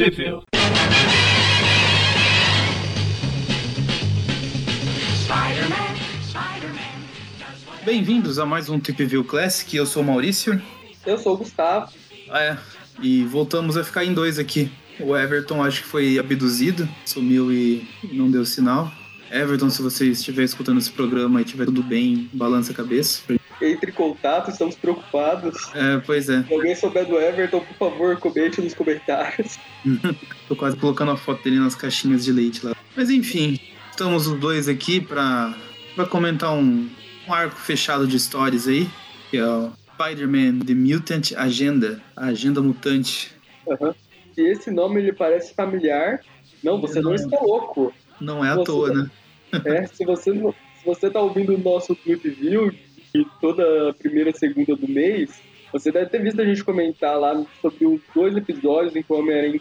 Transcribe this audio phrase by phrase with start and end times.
[0.00, 0.42] Possível.
[7.84, 9.76] Bem-vindos a mais um Tip View Classic.
[9.76, 10.60] Eu sou o Maurício.
[11.04, 11.92] Eu sou o Gustavo.
[12.30, 12.58] Ah, é.
[13.02, 14.72] E voltamos a ficar em dois aqui.
[14.98, 18.90] O Everton acho que foi abduzido, sumiu e não deu sinal.
[19.30, 23.20] Everton, se você estiver escutando esse programa e estiver tudo bem, balança a cabeça.
[23.62, 25.70] Entre em contato, estamos preocupados.
[25.74, 26.42] É, pois é.
[26.42, 29.58] Se alguém souber do Everton, por favor, comente nos comentários.
[30.48, 32.74] Tô quase colocando a foto dele nas caixinhas de leite lá.
[32.96, 33.60] Mas enfim,
[33.90, 35.54] estamos os dois aqui pra,
[35.94, 36.88] pra comentar um,
[37.28, 38.88] um arco fechado de histórias aí,
[39.30, 43.30] que é o Spider-Man The Mutant Agenda, a Agenda Mutante.
[43.66, 43.92] Uhum.
[44.34, 46.20] Se esse nome ele parece familiar,
[46.62, 47.92] não, você não, não está louco.
[48.20, 49.10] Não é à toa, né?
[49.64, 52.72] É, se você, não, se você tá ouvindo o nosso Tweet View,
[53.14, 55.30] e toda primeira segunda do mês,
[55.72, 59.16] você deve ter visto a gente comentar lá sobre os dois episódios em que o
[59.16, 59.60] Homem-Aranha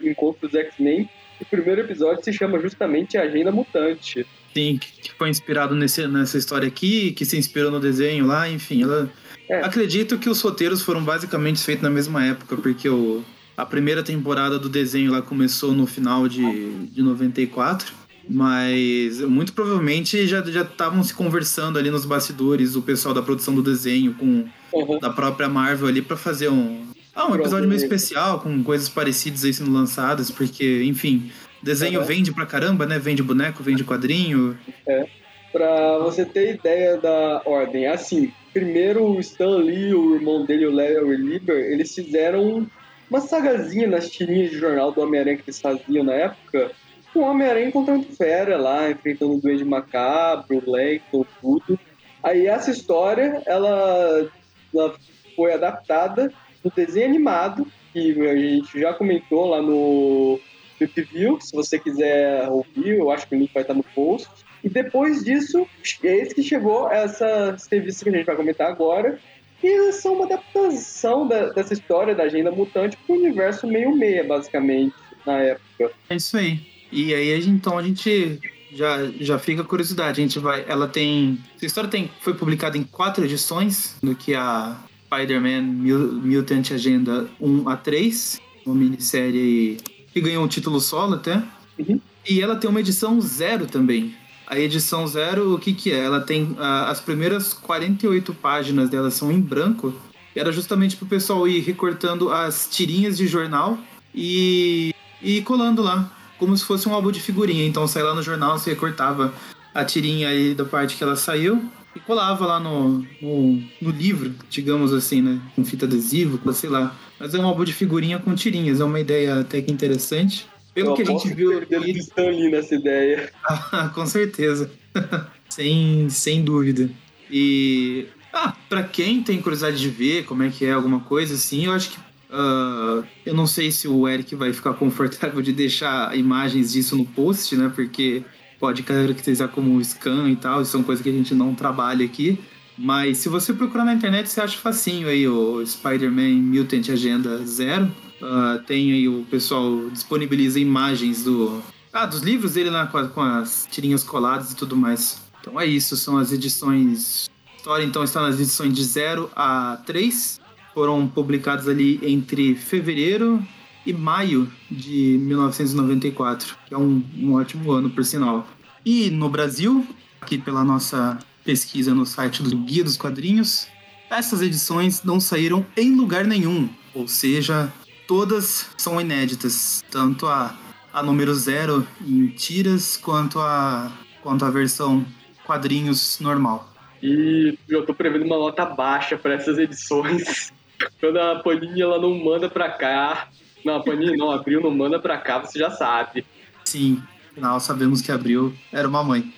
[0.00, 1.08] encontra os X-Men.
[1.40, 4.26] O primeiro episódio se chama justamente Agenda Mutante.
[4.54, 8.82] Sim, que foi inspirado nesse, nessa história aqui, que se inspirou no desenho lá, enfim.
[8.82, 9.10] Ela...
[9.48, 9.64] É.
[9.64, 13.24] Acredito que os roteiros foram basicamente feitos na mesma época, porque o,
[13.56, 17.99] a primeira temporada do desenho lá começou no final de, de 94.
[18.32, 23.62] Mas muito provavelmente já estavam se conversando ali nos bastidores, o pessoal da produção do
[23.62, 25.00] desenho com uhum.
[25.00, 29.44] da própria Marvel ali para fazer um, ah, um episódio meio especial, com coisas parecidas
[29.44, 32.06] aí sendo lançadas, porque, enfim, desenho uhum.
[32.06, 32.98] vende pra caramba, né?
[32.98, 34.56] Vende boneco, vende quadrinho.
[34.86, 35.06] É.
[35.52, 40.72] Pra você ter ideia da ordem, assim, primeiro o Stan Lee, o irmão dele, o
[40.72, 42.66] Larry Lieber, eles fizeram
[43.10, 46.70] uma sagazinha nas tirinhas de jornal do Homem-Aranha que eles faziam na época,
[47.18, 51.78] o Homem-Aranha encontrando fera lá, enfrentando o Duende Macabro, o Leito, tudo.
[52.22, 54.30] Aí essa história, ela,
[54.74, 54.94] ela
[55.34, 60.38] foi adaptada no desenho animado, que a gente já comentou lá no
[60.76, 64.28] Flip View, se você quiser ouvir, eu acho que o link vai estar no post.
[64.62, 65.66] E depois disso,
[66.04, 69.18] é esse que chegou essa revista que a gente vai comentar agora,
[69.60, 74.94] que são uma adaptação da, dessa história da agenda mutante para o universo meio-meia, basicamente,
[75.26, 75.92] na época.
[76.08, 76.69] É isso aí.
[76.92, 78.40] E aí, então, a gente
[78.72, 80.20] já, já fica a curiosidade.
[80.20, 80.64] A gente vai.
[80.66, 81.38] Ela tem.
[81.56, 87.68] Essa história tem, foi publicada em quatro edições, do que a Spider-Man Mutant Agenda 1
[87.68, 89.78] a 3, uma minissérie
[90.12, 91.42] que ganhou um título solo até.
[91.78, 92.00] Uhum.
[92.28, 94.14] E ela tem uma edição zero também.
[94.46, 96.04] A edição zero, o que que é?
[96.04, 99.94] Ela tem uh, as primeiras 48 páginas dela são em branco.
[100.34, 103.78] Era justamente para o pessoal ir recortando as tirinhas de jornal
[104.14, 107.64] e, e colando lá como se fosse um álbum de figurinha.
[107.64, 109.32] Então sai lá no jornal, você cortava
[109.72, 111.62] a tirinha aí da parte que ela saiu
[111.94, 115.40] e colava lá no, no, no, livro, digamos assim, né?
[115.54, 116.96] Com fita adesiva, sei lá.
[117.18, 120.46] Mas é um álbum de figurinha com tirinhas, é uma ideia até que interessante.
[120.74, 121.52] Pelo Eu que a gente viu.
[121.52, 123.30] Eles estão ali nessa ideia.
[123.72, 124.70] Ah, com certeza.
[125.48, 126.90] sem, sem dúvida.
[127.30, 128.06] E.
[128.32, 131.72] Ah, pra quem tem curiosidade de ver como é que é alguma coisa assim, eu
[131.72, 131.98] acho que
[132.30, 137.04] Uh, eu não sei se o Eric vai ficar confortável de deixar imagens disso no
[137.04, 137.70] post, né?
[137.74, 138.22] Porque
[138.58, 142.38] pode caracterizar como scan e tal, são coisas que a gente não trabalha aqui.
[142.78, 147.90] Mas se você procurar na internet, você acha facinho aí o Spider-Man Mutant Agenda Zero.
[148.22, 151.62] Uh, tem aí o pessoal disponibiliza imagens do
[151.92, 155.20] ah, dos livros dele lá com, a, com as tirinhas coladas e tudo mais.
[155.40, 157.28] Então é isso, são as edições.
[157.52, 160.40] A história então está nas edições de 0 a 3
[160.74, 163.42] foram publicados ali entre fevereiro
[163.84, 168.46] e maio de 1994, que é um, um ótimo ano, por sinal.
[168.84, 169.86] E no Brasil,
[170.20, 173.66] aqui pela nossa pesquisa no site do Guia dos Quadrinhos,
[174.10, 177.72] essas edições não saíram em lugar nenhum, ou seja,
[178.06, 180.56] todas são inéditas, tanto a,
[180.92, 183.90] a número zero em tiras quanto a,
[184.22, 185.06] quanto a versão
[185.46, 186.68] quadrinhos normal.
[187.02, 190.52] E eu tô prevendo uma nota baixa para essas edições.
[190.98, 193.28] Quando a Panini ela não manda pra cá.
[193.64, 196.24] Não, a Panini não, abriu, não manda pra cá, você já sabe.
[196.64, 199.32] Sim, afinal sabemos que abriu era uma mãe.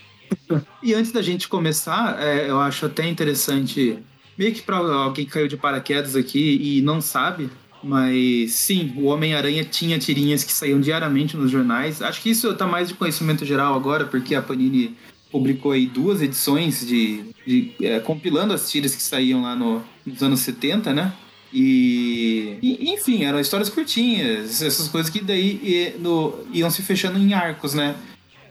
[0.83, 3.99] e antes da gente começar, é, eu acho até interessante,
[4.39, 7.51] meio que pra alguém que caiu de paraquedas aqui e não sabe,
[7.83, 12.01] mas sim, o Homem-Aranha tinha tirinhas que saíam diariamente nos jornais.
[12.01, 14.97] Acho que isso tá mais de conhecimento geral agora, porque a Panini
[15.31, 20.23] publicou aí duas edições de, de é, compilando as tiras que saíam lá no, nos
[20.23, 21.13] anos 70, né?
[21.53, 27.19] E, e, enfim, eram histórias curtinhas, essas coisas que daí e, no, iam se fechando
[27.19, 27.95] em arcos, né?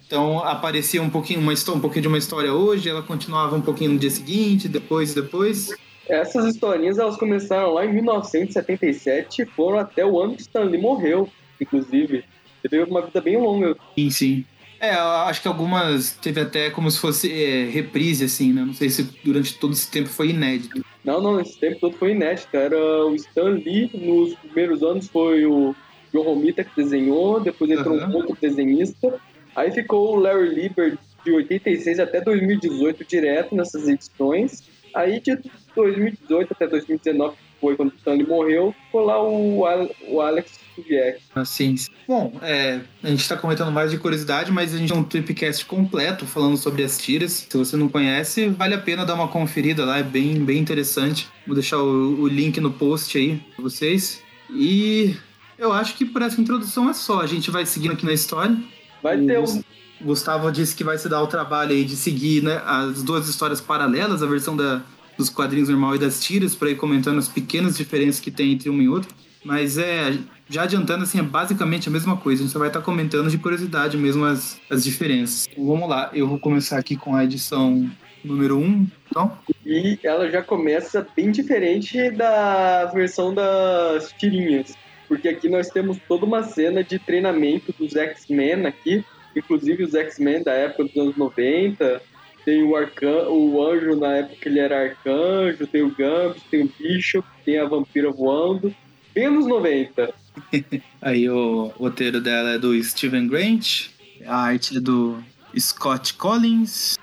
[0.06, 3.94] Então aparecia um pouquinho, uma, um pouquinho de uma história hoje, ela continuava um pouquinho
[3.94, 5.74] no dia seguinte, depois, depois.
[6.07, 11.30] Essas historinhas elas começaram lá em 1977 e foram até o ano que Stanley morreu.
[11.59, 12.25] inclusive.
[12.63, 13.75] Ele teve uma vida bem longa.
[13.98, 14.45] Sim, sim.
[14.81, 18.66] É, acho que algumas teve até como se fosse é, reprise, assim, né?
[18.66, 20.83] Não sei se durante todo esse tempo foi inédito.
[21.06, 22.57] Não, não, esse tempo todo foi inédito.
[22.57, 25.75] Era o Stan Lee, nos primeiros anos foi o
[26.12, 28.10] John Romita que desenhou, depois entrou Aham.
[28.10, 29.19] um outro desenhista.
[29.56, 34.63] Aí ficou o Larry Lieber de 86 até 2018 direto nessas edições.
[34.95, 35.38] Aí de
[35.75, 39.60] 2018 até 2019, que foi quando o Stanley morreu, ficou lá o,
[40.08, 41.22] o Alex Kubiak.
[41.36, 41.75] Assim,
[42.08, 45.63] bom, é, a gente tá comentando mais de curiosidade, mas a gente tem um tripcast
[45.66, 47.48] completo falando sobre as tiras.
[47.48, 51.30] Se você não conhece, vale a pena dar uma conferida lá, é bem, bem interessante.
[51.46, 54.24] Vou deixar o, o link no post aí pra vocês.
[54.50, 55.16] E
[55.58, 57.22] eu acho que por essa introdução é só.
[57.22, 58.58] A gente vai seguindo aqui na história.
[59.04, 59.63] Vai ter um.
[60.04, 63.62] Gustavo disse que vai se dar o trabalho aí de seguir né, as duas histórias
[63.62, 64.81] paralelas, a versão da,
[65.21, 68.69] dos quadrinhos normal e das tiras, para ir comentando as pequenas diferenças que tem entre
[68.69, 69.09] uma e outra.
[69.44, 70.18] Mas é,
[70.50, 72.41] já adiantando, assim, é basicamente a mesma coisa.
[72.41, 75.47] A gente só vai estar comentando de curiosidade mesmo as, as diferenças.
[75.51, 77.89] Então, vamos lá, eu vou começar aqui com a edição
[78.23, 78.88] número 1.
[79.09, 84.75] Então, E ela já começa bem diferente da versão das tirinhas.
[85.07, 89.03] Porque aqui nós temos toda uma cena de treinamento dos X-Men aqui.
[89.35, 92.01] Inclusive os X-Men da época dos anos 90.
[92.43, 95.67] Tem o, Arcan o Anjo na época ele era arcanjo.
[95.67, 98.73] Tem o Gambit, tem o Bishop, tem a Vampira voando.
[99.13, 100.13] Bem anos 90.
[101.01, 103.88] aí o roteiro dela é do Steven Grant,
[104.25, 105.21] a arte é do
[105.57, 106.97] Scott Collins,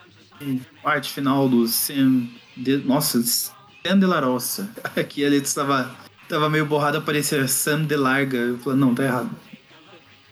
[0.83, 2.27] a arte final do Sam.
[2.57, 2.79] De...
[2.79, 4.71] Nossa, Sam de la Roça.
[4.97, 8.39] Aqui letra estava, estava meio borrada, parecia Sam de Larga.
[8.39, 9.31] Eu falei, não, tá errado.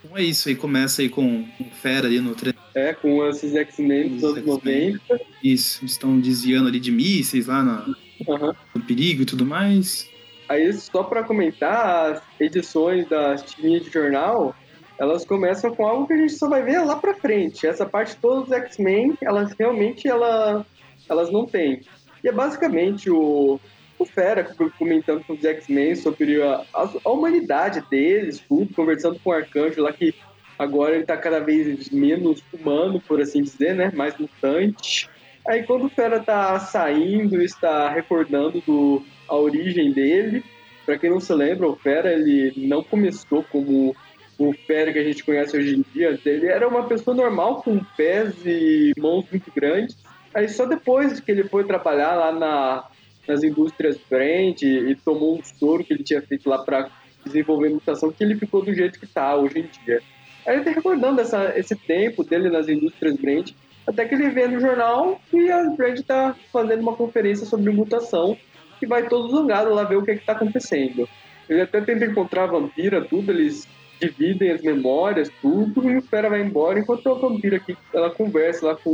[0.05, 3.55] Então é isso aí, começa aí com o Fera ali no tre- É, com esses
[3.55, 4.93] X-Men dos Os anos X-Men.
[5.09, 5.25] 90.
[5.43, 7.87] Isso, estão desviando ali de mísseis lá na-
[8.29, 8.55] Aham.
[8.75, 10.09] no perigo e tudo mais.
[10.47, 14.55] Aí, só para comentar, as edições das tirinhas de jornal,
[14.99, 17.67] elas começam com algo que a gente só vai ver lá pra frente.
[17.67, 20.65] Essa parte todos os X-Men, elas realmente ela,
[21.09, 21.81] elas não têm.
[22.23, 23.59] E é basicamente o,
[23.99, 24.45] o Fera
[24.79, 29.81] comentando com os X-Men sobre a, a, a humanidade deles, tudo, conversando com o Arcanjo
[29.83, 30.15] lá que
[30.59, 33.93] agora ele tá cada vez menos humano, por assim dizer, né?
[33.95, 35.09] Mais mutante.
[35.47, 40.43] Aí quando o Fera tá saindo, está recordando do, a origem dele.
[40.85, 43.95] Pra quem não se lembra, o Fera ele não começou como
[44.39, 46.19] o Fera que a gente conhece hoje em dia.
[46.25, 49.97] Ele era uma pessoa normal com pés e mãos muito grandes.
[50.35, 52.85] Aí só depois que ele foi trabalhar lá na,
[53.27, 56.91] nas indústrias Brand e tomou um soro que ele tinha feito lá pra
[57.25, 60.03] desenvolver mutação que ele ficou do jeito que tá hoje em dia.
[60.47, 63.51] Aí ele recordando essa, esse tempo dele nas indústrias Brand,
[63.87, 68.37] até que ele vê no jornal que a Brand tá fazendo uma conferência sobre mutação
[68.81, 71.09] e vai todo zangado lá ver o que é que tá acontecendo.
[71.49, 73.67] Ele até tenta encontrar a vampira, tudo, eles
[74.01, 78.67] dividem as memórias, tudo, e o Fera vai embora, enquanto a vampira aqui, ela conversa
[78.67, 78.91] lá com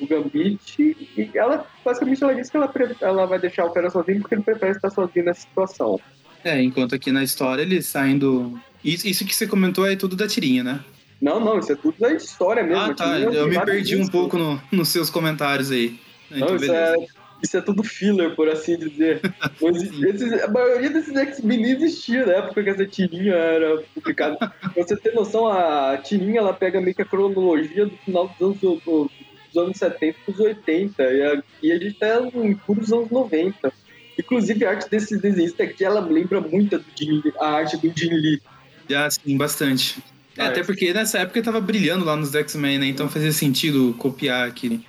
[0.00, 2.70] o, Gambit, e ela, basicamente, ela diz que ela,
[3.00, 5.98] ela vai deixar o Fera sozinho porque ele prefere estar sozinho nessa situação.
[6.46, 8.58] É, enquanto aqui na história eles saem do.
[8.84, 10.80] Isso, isso que você comentou é tudo da tirinha, né?
[11.20, 12.82] Não, não, isso é tudo da história mesmo.
[12.84, 13.18] Ah, tá.
[13.18, 15.98] não Eu tem me perdi um pouco no- nos seus comentários aí.
[16.30, 16.94] Não, Então, isso beleza.
[17.00, 17.06] é,
[17.42, 19.20] isso é tudo filler, por assim dizer.
[19.60, 24.36] Esses- a maioria desses X-Men nem existia na época que essa tirinha era publicada.
[24.60, 28.40] pra você ter noção, a tirinha ela pega meio que a cronologia do final dos
[28.40, 29.10] anos, do-
[29.52, 31.02] dos anos 70 pros 80.
[31.02, 33.72] E a, e a gente tá em puros anos 90.
[34.18, 38.40] Inclusive, a arte desses desenhistas aqui, ela lembra muito a, Jim arte do Jim Lee.
[38.88, 40.02] Já, sim, bastante.
[40.36, 40.46] É, É.
[40.46, 42.86] até porque nessa época tava brilhando lá nos X-Men, né?
[42.86, 44.80] Então fazia sentido copiar aquele.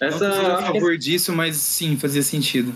[0.00, 2.74] Essa, Não a favor disso, mas sim, fazia sentido.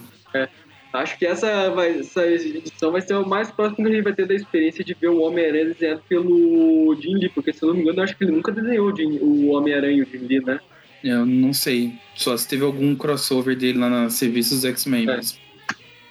[0.92, 4.12] acho que essa, vai, essa edição vai ser o mais próximo que a gente vai
[4.14, 7.74] ter da experiência de ver o Homem-Aranha desenhado pelo Jim Lee, porque se eu não
[7.76, 10.58] me engano, eu acho que ele nunca desenhou o, Homem-Aranha e o Jim Lee, né?
[11.04, 11.94] Eu não sei.
[12.14, 15.16] Só se teve algum crossover dele lá na serviços dos X-Men, É.
[15.16, 15.38] mas.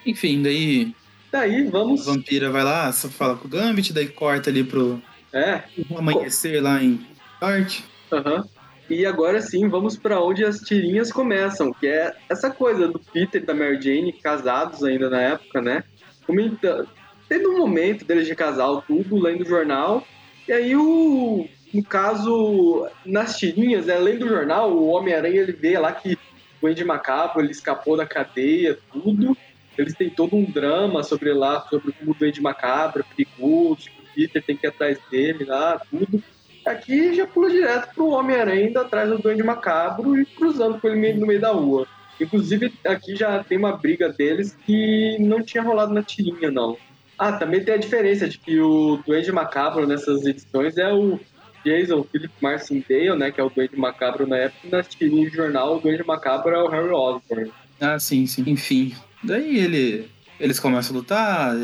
[0.09, 0.93] Enfim, daí
[1.31, 2.05] Daí, a vamos.
[2.05, 5.01] vampira vai lá, só fala com o Gambit, daí corta ali pro
[5.31, 5.63] É,
[5.95, 6.99] amanhecer lá em
[7.41, 7.83] York.
[8.11, 8.43] aham.
[8.89, 13.39] E agora sim, vamos pra onde as tirinhas começam, que é essa coisa do Peter
[13.39, 15.83] e da Mary Jane, casados ainda na época, né?
[16.25, 16.89] Comentando.
[17.27, 20.07] Tendo um momento deles de casal, tudo, lendo o jornal.
[20.47, 21.47] E aí o.
[21.71, 26.17] No caso, nas tirinhas, né, lendo o jornal, o Homem-Aranha ele vê lá que
[26.59, 29.37] o Andy Macabro ele escapou da cadeia, tudo.
[29.77, 34.01] Eles têm todo um drama sobre lá, sobre como o Duende Macabro é perigoso, que
[34.01, 36.21] o Peter tem que ir atrás dele lá, tudo.
[36.65, 40.97] Aqui já pula direto pro Homem-Aranha indo atrás do Duende Macabro e cruzando com ele
[40.97, 41.87] meio- no meio da rua.
[42.19, 46.77] Inclusive, aqui já tem uma briga deles que não tinha rolado na tirinha, não.
[47.17, 51.17] Ah, também tem a diferença de que o Duende Macabro nessas edições é o
[51.65, 53.31] Jason Philip Marcindale, né?
[53.31, 56.53] Que é o Duende Macabro na época, e nas tirinhas de jornal, o Duende Macabro
[56.53, 57.51] é o Harry Osborn.
[57.79, 58.43] Ah, sim, sim.
[58.47, 58.93] Enfim.
[59.23, 60.09] Daí ele,
[60.39, 61.55] eles começam a lutar,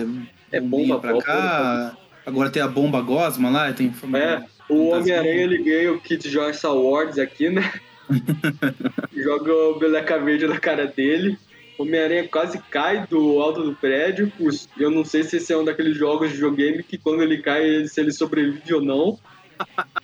[0.51, 1.97] É bomba pra cá.
[2.25, 6.65] Agora tem a bomba Gosma lá, tem É, o Homem-Aranha ele ganha o Kit Joyce
[6.65, 7.71] Awards aqui, né?
[9.15, 11.37] Joga o Beleca Verde na cara dele.
[11.77, 14.31] O Homem-Aranha quase cai do alto do prédio.
[14.77, 17.85] Eu não sei se esse é um daqueles jogos de videogame que quando ele cai,
[17.87, 19.19] se ele sobrevive ou não.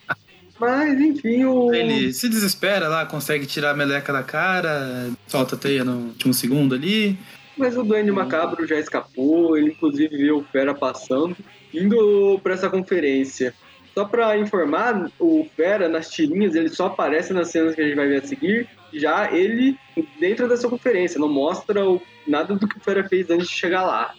[0.60, 1.74] Mas enfim, o.
[1.74, 6.36] Ele se desespera lá, consegue tirar a meleca da cara, solta a teia no último
[6.36, 7.18] segundo ali.
[7.58, 11.36] Mas o Duende Macabro já escapou, ele inclusive viu o Fera passando,
[11.74, 13.54] indo pra essa conferência.
[13.94, 17.96] Só pra informar, o Fera, nas tirinhas, ele só aparece nas cenas que a gente
[17.96, 19.78] vai ver a seguir, já ele
[20.20, 23.84] dentro dessa conferência, não mostra o- nada do que o Fera fez antes de chegar
[23.84, 24.14] lá.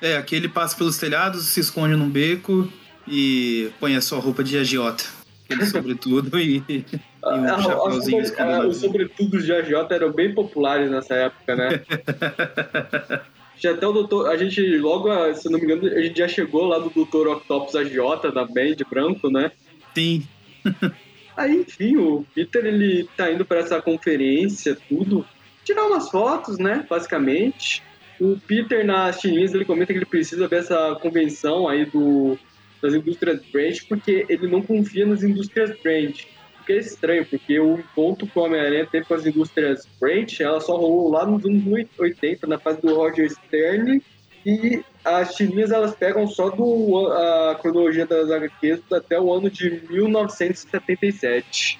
[0.00, 2.72] É, aqui ele passa pelos telhados, se esconde num beco
[3.06, 5.04] e põe a sua roupa de agiota.
[5.48, 6.84] Aquele sobretudo e, e
[7.24, 8.66] um ah, chapéuzinho ah.
[8.66, 11.82] Os sobretudos de AJ eram bem populares nessa época, né?
[13.56, 16.28] Já até o doutor, a gente logo, ah, se não me engano, a gente já
[16.28, 17.26] chegou lá do Dr.
[17.26, 19.50] Octopus AJ da Band branco, né?
[19.94, 20.22] Sim,
[21.36, 25.24] Aí, enfim, o Peter ele tá indo para essa conferência, tudo,
[25.64, 26.84] tirar umas fotos, né?
[26.88, 27.82] Basicamente.
[28.20, 32.36] O Peter nas tirinhas ele comenta que ele precisa ver essa convenção aí do
[32.82, 36.26] das indústrias Branch porque ele não confia nas indústrias Branch.
[36.60, 40.40] O que é estranho, porque o encontro que o Homem-Aranha teve com as indústrias Branch,
[40.40, 41.64] ela só rolou lá nos anos
[41.98, 44.02] 80, na fase do Roger Stern,
[44.44, 49.82] e as tirinhas elas pegam só do a cronologia das HQs até o ano de
[49.90, 51.78] 1977.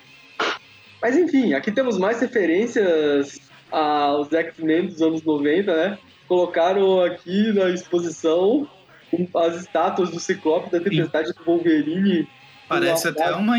[1.00, 3.40] Mas enfim, aqui temos mais referências
[3.70, 5.98] aos X-Men dos anos 90, né?
[6.26, 8.68] Colocaram aqui na exposição
[9.12, 12.28] um- as estátuas do Ciclope, da Tempestade do Wolverine.
[12.68, 13.56] parece até uma.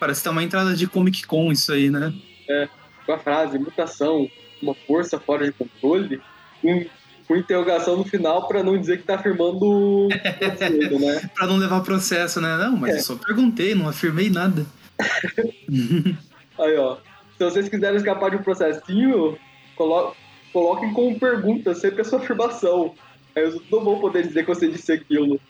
[0.00, 2.12] Parece até uma entrada de Comic Con isso aí, né?
[3.04, 4.28] Com a frase mutação,
[4.62, 6.20] uma força fora de controle,
[6.62, 6.86] com,
[7.26, 11.28] com interrogação no final para não dizer que tá afirmando o conselho, né?
[11.34, 12.56] Pra não levar processo, né?
[12.56, 12.98] Não, mas É.
[12.98, 14.64] eu só perguntei, não afirmei nada.
[16.58, 16.96] Aí, ó.
[17.36, 19.38] Se vocês quiserem escapar de um processinho,
[19.76, 20.14] colo
[20.52, 22.94] coloquem como pergunta, sempre a sua afirmação.
[23.36, 25.40] Aí eu não vou poder dizer que você disse aquilo.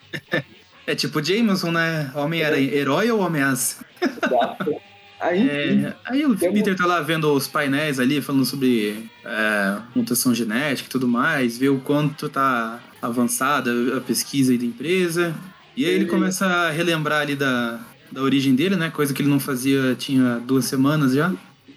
[0.86, 2.10] É tipo Jameson, né?
[2.14, 3.84] Homem-Aranha, herói ou ameaça?
[4.00, 4.74] Exato.
[5.20, 10.32] Aí, É, aí o Peter tá lá vendo os painéis ali, falando sobre é, mutação
[10.32, 15.34] genética e tudo mais, vê o quanto tá avançada a pesquisa aí da empresa.
[15.76, 17.80] E aí ele Ele- começa a relembrar ali da,
[18.12, 18.90] da origem dele, né?
[18.90, 21.32] Coisa que ele não fazia tinha duas semanas já.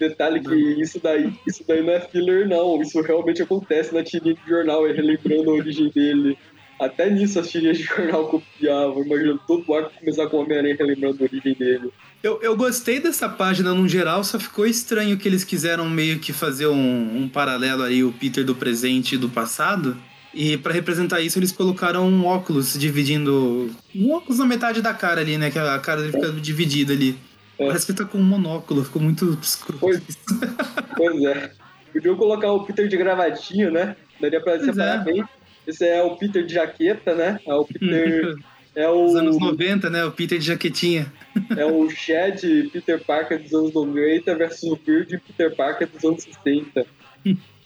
[0.09, 2.81] Detalhe que isso daí, isso daí não é filler, não.
[2.81, 6.37] Isso realmente acontece na tirinha de jornal, ele relembrando a origem dele.
[6.79, 9.03] Até nisso as tirinhas de jornal copiavam.
[9.03, 11.91] Imagina todo o arco começar com o Homem-Aranha relembrando a origem dele.
[12.23, 16.33] Eu, eu gostei dessa página no geral, só ficou estranho que eles quiseram meio que
[16.33, 19.95] fazer um, um paralelo aí, o Peter do presente e do passado.
[20.33, 23.69] E pra representar isso, eles colocaram um óculos dividindo.
[23.93, 25.51] Um óculos na metade da cara ali, né?
[25.51, 27.17] Que a cara dele fica dividida ali.
[27.61, 27.67] É.
[27.67, 29.77] Parece que tá com um monóculo, ficou muito escuro.
[29.79, 30.01] Pois.
[30.95, 31.51] Pois é.
[31.93, 33.95] Podiam colocar o Peter de gravatinha, né?
[34.19, 35.03] Daria pra Pois separar é.
[35.03, 35.23] bem.
[35.67, 37.39] Esse é o Peter de jaqueta, né?
[37.45, 38.35] É o Peter.
[38.73, 40.05] É Dos anos o, 90, né?
[40.05, 41.11] O Peter de jaquetinha.
[41.57, 46.23] é o Shed Peter Parker dos anos 90 versus o Beard Peter Parker dos anos
[46.23, 46.85] 60.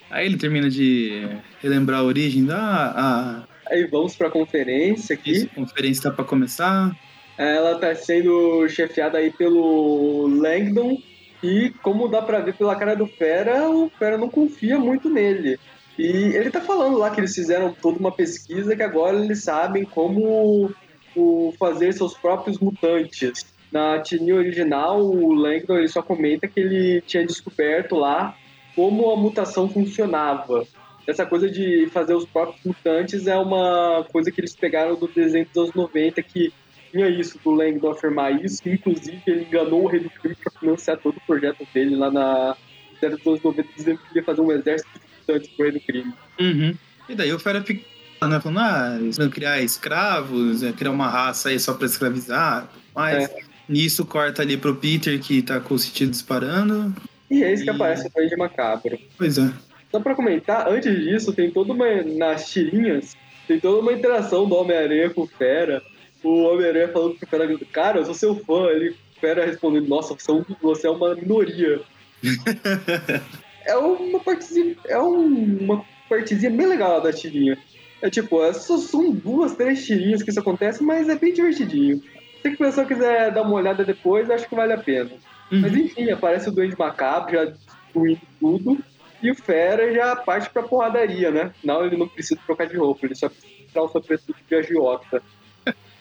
[0.09, 1.27] Aí ele termina de
[1.61, 2.57] relembrar a origem da.
[2.57, 5.35] A, Aí vamos pra conferência aqui.
[5.37, 6.91] essa conferência tá pra começar.
[7.37, 10.97] Ela tá sendo chefiada aí pelo Langdon.
[11.43, 15.59] E como dá pra ver pela cara do Fera, o Fera não confia muito nele.
[15.97, 19.85] E ele tá falando lá que eles fizeram toda uma pesquisa que agora eles sabem
[19.85, 20.73] como
[21.15, 23.45] o, fazer seus próprios mutantes.
[23.71, 28.35] Na tirinha original, o Langdon ele só comenta que ele tinha descoberto lá
[28.75, 30.65] como a mutação funcionava.
[31.07, 35.45] Essa coisa de fazer os próprios mutantes é uma coisa que eles pegaram do desenho
[35.45, 36.51] dos anos 90 que
[36.95, 40.97] tinha isso do Langdon afirmar isso, inclusive ele enganou o Rei do Crime para financiar
[40.97, 42.55] todo o projeto dele lá na
[42.99, 44.89] série dos anos 90, dizendo que queria fazer um exército
[45.27, 46.13] de pro Rei do Crime.
[46.39, 46.75] Uhum.
[47.09, 47.83] E daí o Fera fica
[48.25, 52.69] né, falando, ah, eles vão criar escravos, é, criar uma raça aí só pra escravizar.
[52.95, 53.29] Mas
[53.67, 56.95] nisso corta ali pro Peter que tá com o sentido disparando.
[57.29, 58.97] E é isso que E- aparece no Duende Macabro.
[59.17, 59.51] Pois é.
[59.91, 61.85] Só pra comentar, antes disso, tem toda uma.
[62.03, 63.15] Nas tirinhas,
[63.47, 65.81] tem toda uma interação do Homem-Aranha com o Fera.
[66.25, 68.67] O Homem-Aranha falando pro Fera, cara, eu sou seu fã.
[68.71, 71.81] Ele, o Fera respondendo, nossa, você é, você é uma minoria.
[73.65, 74.75] é uma partezinha.
[74.87, 77.57] É um- uma partezinha bem legal da tirinha.
[78.01, 82.01] É tipo, é só são duas, três tirinhas que isso acontece, mas é bem divertidinho.
[82.41, 85.11] Se a pessoa quiser dar uma olhada depois, acho que vale a pena.
[85.51, 85.61] Uhum.
[85.61, 88.77] Mas enfim, aparece o Duende Macabro já destruindo tudo.
[89.21, 91.51] E o Fera já parte pra porradaria, né?
[91.63, 95.23] Não, ele não precisa trocar de roupa, ele só precisa tirar o sobretudo de agiota.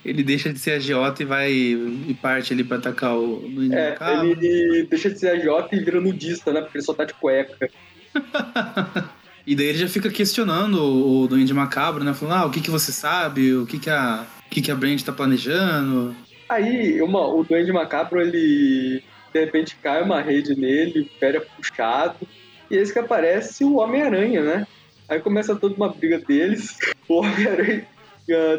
[0.04, 3.90] Ele deixa de ser agiota e vai e parte ali pra atacar o Duende É,
[3.90, 4.28] Macabro.
[4.30, 6.60] ele deixa de ser agiota e vira nudista, né?
[6.60, 7.70] Porque ele só tá de cueca.
[9.46, 12.14] E daí ele já fica questionando o, o Duende Macabro, né?
[12.14, 13.54] Falando, ah, o que que você sabe?
[13.54, 16.16] O que que a, o que que a Brand tá planejando?
[16.48, 19.02] Aí, uma, o Duende Macabro, ele
[19.34, 22.26] de repente cai uma rede nele, o Fera é puxado,
[22.70, 24.66] e eis que aparece o Homem-Aranha, né?
[25.08, 27.86] Aí começa toda uma briga deles, o Homem-Aranha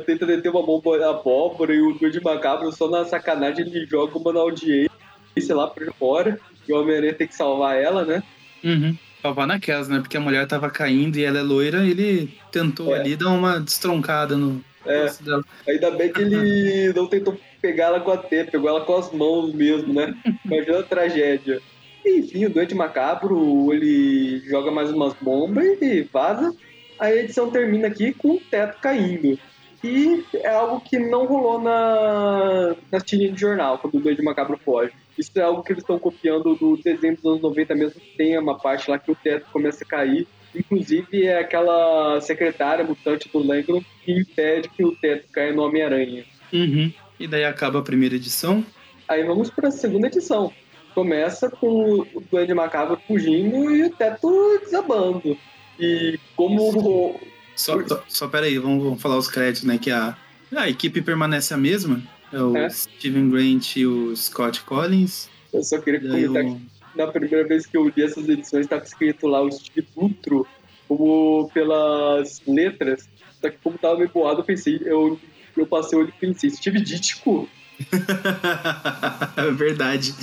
[0.06, 4.32] tenta deter uma bomba abóbora e o Duende Macabro, só na sacanagem, ele joga uma
[4.34, 4.92] na audiência,
[5.40, 8.24] sei lá, pra fora, e o Homem-Aranha tem que salvar ela, né?
[8.64, 8.96] Uhum.
[9.22, 10.00] Tava naquelas, né?
[10.00, 13.00] Porque a mulher tava caindo e ela é loira, ele tentou É.
[13.00, 15.10] ali dar uma destroncada no É.
[15.22, 15.44] dela.
[15.68, 19.12] Ainda bem que ele não tentou pegar ela com a T, pegou ela com as
[19.12, 20.16] mãos mesmo, né?
[20.46, 21.60] Imagina a tragédia.
[22.06, 26.56] Enfim, o Doente Macabro, ele joga mais umas bombas e vaza.
[27.00, 29.40] A edição termina aqui com o teto caindo.
[29.86, 34.58] E é algo que não rolou na, nas tirinhas de jornal, quando o Doente Macabro
[34.58, 34.92] foge.
[35.16, 38.36] Isso é algo que eles estão copiando do desenho dos anos 90 mesmo, que tem
[38.40, 40.28] uma parte lá que o teto começa a cair.
[40.56, 46.26] Inclusive é aquela secretária mutante do Langron que impede que o teto caia no Homem-Aranha.
[46.52, 46.92] Uhum.
[47.20, 48.66] E daí acaba a primeira edição.
[49.08, 50.52] Aí vamos para a segunda edição.
[50.96, 55.38] Começa com o Duende Macabro fugindo e o teto desabando.
[55.80, 57.20] E como.
[57.56, 59.78] Só, só, só pera aí, vamos, vamos falar os créditos, né?
[59.78, 60.16] Que a,
[60.56, 62.02] a equipe permanece a mesma.
[62.32, 62.70] É o É.
[62.70, 65.30] Steven Grant e o Scott Collins.
[65.54, 66.56] Eu só queria comentar o...
[66.56, 70.48] que na primeira vez que eu li essas edições estava escrito lá o Steve Dutro
[70.88, 73.08] como pelas letras.
[73.42, 75.20] Só que como tava meio boado, eu pensei, eu,
[75.56, 77.50] eu passei o olho e pensei, Steve Ditko?
[79.38, 80.14] é verdade.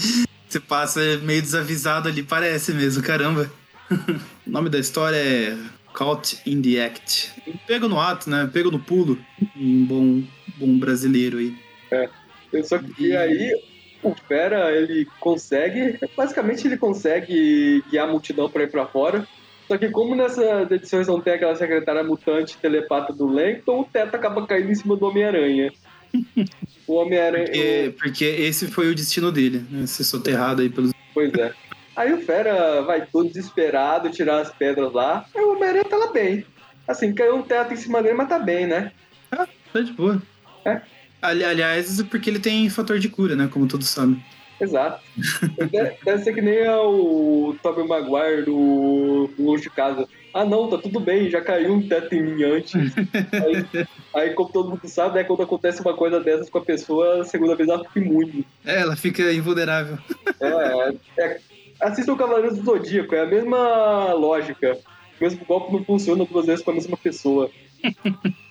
[0.49, 3.51] Você passa meio desavisado ali, parece mesmo, caramba.
[4.47, 5.57] o nome da história é
[5.93, 7.33] Caught in the Act.
[7.67, 8.49] Pego no ato, né?
[8.53, 9.19] Pego no pulo.
[9.57, 10.23] Um bom,
[10.59, 11.55] bom brasileiro aí.
[12.53, 13.53] Eu só que e aí
[14.03, 19.27] o Fera, ele consegue, basicamente ele consegue guiar a multidão pra ir pra fora.
[19.69, 24.15] Só que como nessas edições não tem aquela secretária mutante telepata do Langton, o teto
[24.15, 25.73] acaba caindo em cima do Homem-Aranha.
[26.85, 27.47] O Homem-Aranha.
[27.47, 29.87] Porque, porque esse foi o destino dele, né?
[29.87, 30.93] Ser soterrado aí pelos.
[31.15, 31.53] Pois é.
[31.95, 35.27] Aí o Fera vai todo desesperado tirar as pedras lá.
[35.35, 36.45] Aí o Homem-Aranha tá lá bem.
[36.89, 38.93] Assim, caiu um teto em cima dele, mas tá bem, né?
[39.31, 40.21] Tá de boa.
[40.65, 40.81] É.
[41.21, 43.49] Ali- Aliás, porque ele tem fator de cura, né?
[43.51, 44.23] Como todos sabem.
[44.61, 45.03] Exato.
[45.71, 50.07] deve, deve ser que nem o Tobey Maguire do Longe de Casa.
[50.33, 52.73] Ah não, tá tudo bem, já caiu um teto em mim antes.
[53.75, 57.23] aí, aí, como todo mundo sabe, né, quando acontece uma coisa dessas com a pessoa,
[57.23, 58.47] a segunda vez ela fica imune.
[58.65, 59.99] É, ela fica invulnerável.
[60.41, 60.49] É,
[61.19, 61.41] é,
[61.83, 64.79] assista o Cavaleiros do Zodíaco, é a mesma lógica.
[65.21, 67.51] O mesmo golpe não funciona duas vezes com a mesma pessoa.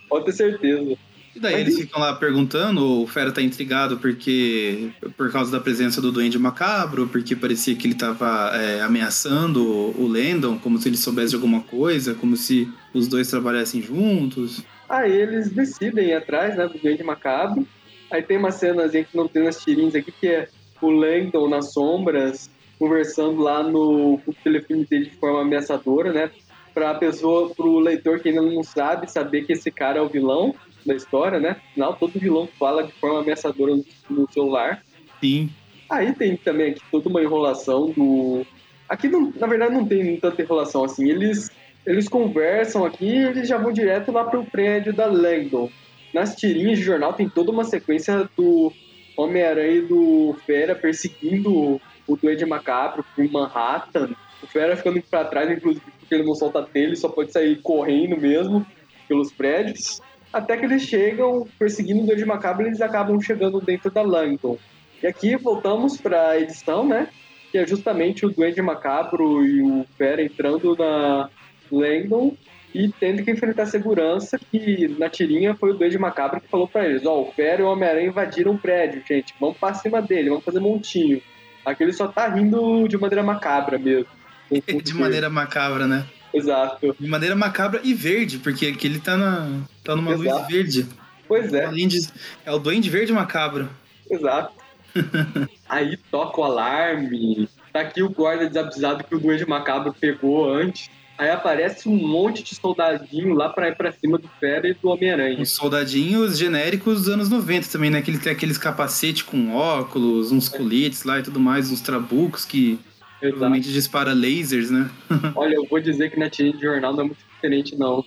[0.09, 0.97] Pode ter certeza.
[1.33, 5.49] E daí Mas eles e- ficam lá perguntando, o Fera tá intrigado porque por causa
[5.51, 10.77] da presença do Duende Macabro, porque parecia que ele tava é, ameaçando o Landon, como
[10.77, 14.61] se ele soubesse de alguma coisa, como se os dois trabalhassem juntos.
[14.89, 17.65] Aí eles decidem ir atrás, né, do Duende Macabro.
[18.11, 20.49] Aí tem uma cenazinha que não tem nas tirinhas aqui, que é
[20.81, 22.49] o Langdon nas sombras,
[22.81, 26.31] conversando lá no, telefone dele de forma ameaçadora, né?
[26.73, 30.55] Pra pessoa, pro leitor que ainda não sabe, saber que esse cara é o vilão
[30.83, 31.57] da história, né?
[31.69, 34.83] Afinal, todo vilão fala de forma ameaçadora no, no celular.
[35.19, 35.51] Sim.
[35.87, 38.43] Aí tem também aqui toda uma enrolação do.
[38.89, 41.07] Aqui, não, na verdade, não tem tanta enrolação assim.
[41.07, 41.51] Eles,
[41.85, 45.69] eles conversam aqui e eles já vão direto lá pro prédio da Langdon.
[46.11, 48.73] Nas tirinhas de jornal tem toda uma sequência do
[49.15, 54.09] Homem-Aranha e do Fera perseguindo o Duende Macabro por Manhattan.
[54.41, 58.17] O Fera ficando pra trás, inclusive, porque ele não solta telha, só pode sair correndo
[58.17, 58.65] mesmo
[59.07, 60.01] pelos prédios.
[60.33, 64.57] Até que eles chegam perseguindo o Duende Macabro eles acabam chegando dentro da Langdon.
[65.03, 67.09] E aqui voltamos para a edição, né?
[67.51, 71.29] Que é justamente o Duende Macabro e o Fera entrando na
[71.69, 72.35] Langdon
[72.73, 76.67] e tendo que enfrentar a segurança, que na tirinha foi o Duende Macabro que falou
[76.67, 80.01] para eles, ó, o Fera e o Homem-Aranha invadiram o prédio, gente, vamos pra cima
[80.01, 81.21] dele, vamos fazer montinho.
[81.65, 84.07] Aqui ele só tá rindo de maneira macabra mesmo.
[84.83, 86.05] De maneira macabra, né?
[86.33, 86.93] Exato.
[86.99, 90.51] De maneira macabra e verde, porque aqui ele tá, na, tá numa luz Exato.
[90.51, 90.87] verde.
[91.27, 91.65] Pois é.
[91.65, 92.09] Além de,
[92.45, 93.69] é o Duende Verde Macabro.
[94.09, 94.53] Exato.
[95.69, 97.47] Aí toca o alarme.
[97.71, 100.89] Tá aqui o guarda desavisado que o Duende Macabro pegou antes.
[101.21, 104.89] Aí aparece um monte de soldadinho lá pra ir pra cima do Fera e do
[104.89, 105.39] Homem-Aranha.
[105.39, 108.01] Os soldadinhos genéricos dos anos 90 também, né?
[108.01, 112.43] Que ele tem aqueles capacete com óculos, uns coletes lá e tudo mais, uns trabucos
[112.43, 113.33] que Exato.
[113.33, 114.89] provavelmente dispara lasers, né?
[115.35, 118.03] Olha, eu vou dizer que na tirinha de jornal não é muito diferente, não.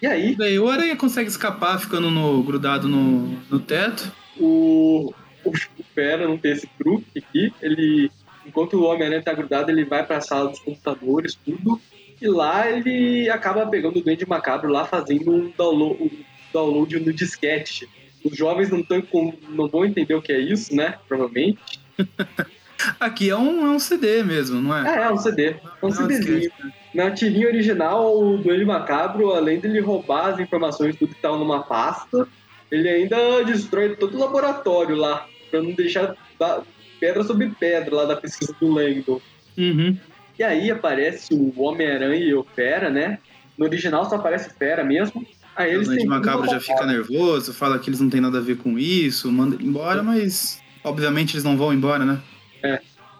[0.00, 4.12] E aí, Daí o Aranha consegue escapar ficando no, grudado no, no teto.
[4.38, 5.12] o,
[5.44, 5.52] o
[5.96, 7.52] Fera não tem esse truque aqui.
[7.60, 8.08] Ele,
[8.52, 11.80] enquanto o Homem-Aranha tá grudado, ele vai pra sala dos computadores, tudo.
[12.20, 16.10] E lá ele acaba pegando o Duende Macabro lá fazendo um download, um
[16.52, 17.88] download no disquete.
[18.22, 19.02] Os jovens não, tão,
[19.48, 20.98] não vão entender o que é isso, né?
[21.08, 21.80] Provavelmente.
[23.00, 24.98] Aqui é um, é um CD mesmo, não é?
[24.98, 25.46] É, é um CD.
[25.50, 26.40] É um Não, CDzinho.
[26.40, 26.74] disquete.
[26.94, 31.62] Na tirinha original, o Duende Macabro, além dele roubar as informações tudo que estavam numa
[31.62, 32.28] pasta,
[32.70, 36.14] ele ainda destrói todo o laboratório lá, pra não deixar
[37.02, 39.20] pedra sobre pedra lá da pesquisa do Langdon.
[39.58, 39.98] Uhum.
[40.38, 43.18] E aí aparece o Homem-Aranha e o Fera, né?
[43.58, 45.26] No original só aparece o Fera mesmo.
[45.56, 48.38] Aí O eles Duende têm Macabro já fica nervoso, fala que eles não têm nada
[48.38, 52.20] a ver com isso, manda ele embora, mas obviamente eles não vão embora, né?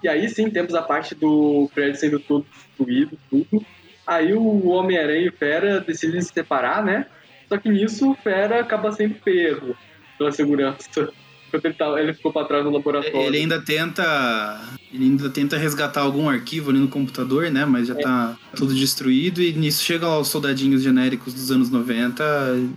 [0.02, 3.66] E aí sim temos a parte do prédio sendo todo destruído, tudo.
[4.06, 7.06] Aí o Homem-Aranha e o Fera decidem se separar, né?
[7.48, 9.76] Só que nisso o Fera acaba sendo pego
[10.16, 11.12] pela segurança.
[11.52, 13.26] Ele, tá, ele ficou pra trás no laboratório.
[13.26, 14.60] Ele ainda tenta.
[14.92, 17.64] Ele ainda tenta resgatar algum arquivo ali no computador, né?
[17.64, 22.22] Mas já tá tudo destruído e nisso chegam lá os soldadinhos genéricos dos anos 90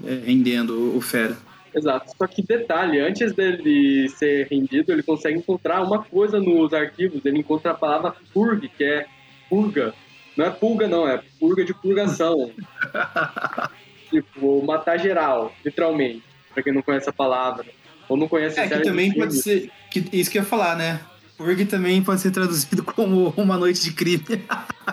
[0.06, 1.38] é, rendendo o Fera.
[1.76, 2.12] Exato.
[2.18, 7.26] Só que detalhe, antes dele ser rendido, ele consegue encontrar uma coisa nos arquivos.
[7.26, 9.06] Ele encontra a palavra purg, que é
[9.50, 9.94] purga.
[10.38, 12.52] Não é pulga, não, é purga de purgação.
[14.10, 16.24] tipo, matar geral, literalmente.
[16.54, 17.66] Pra quem não conhece a palavra.
[18.08, 19.28] Ou não conhece É, que também filme.
[19.28, 19.72] pode ser.
[19.89, 21.00] Que, isso que eu ia falar, né?
[21.38, 24.24] Purg também pode ser traduzido como uma noite de crime.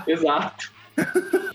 [0.07, 0.73] Exato.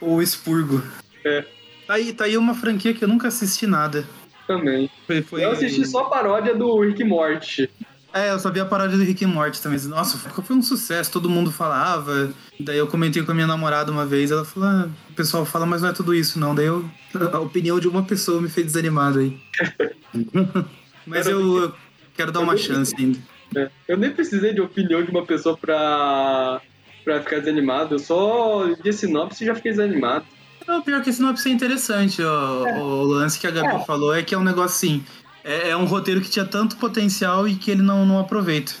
[0.00, 0.82] Ou expurgo.
[1.24, 1.44] É.
[1.86, 4.06] Tá aí, tá aí uma franquia que eu nunca assisti nada.
[4.46, 4.90] Também.
[5.06, 5.44] Foi, foi...
[5.44, 7.68] Eu assisti só a paródia do Rick Morty.
[8.12, 9.78] É, eu vi a paródia do Rick Morty também.
[9.82, 12.32] Nossa, foi um sucesso, todo mundo falava.
[12.58, 15.66] Daí eu comentei com a minha namorada uma vez, ela falou: ah, o pessoal fala,
[15.66, 16.54] mas não é tudo isso, não.
[16.54, 16.88] Daí eu,
[17.32, 19.38] a opinião de uma pessoa me fez desanimado aí.
[21.08, 21.74] Mas eu, eu
[22.14, 23.18] quero dar uma chance ainda.
[23.56, 23.70] É.
[23.86, 26.60] Eu nem precisei de opinião de uma pessoa pra,
[27.04, 27.94] pra ficar desanimado.
[27.94, 30.24] Eu só a sinopse e já fiquei desanimado.
[30.66, 32.22] Não, pior que a sinopse é interessante.
[32.22, 32.78] ó.
[32.78, 33.84] O lance que a Gabi É.
[33.84, 35.04] falou é que é um negócio assim.
[35.42, 38.72] É, é um roteiro que tinha tanto potencial e que ele não, não aproveita.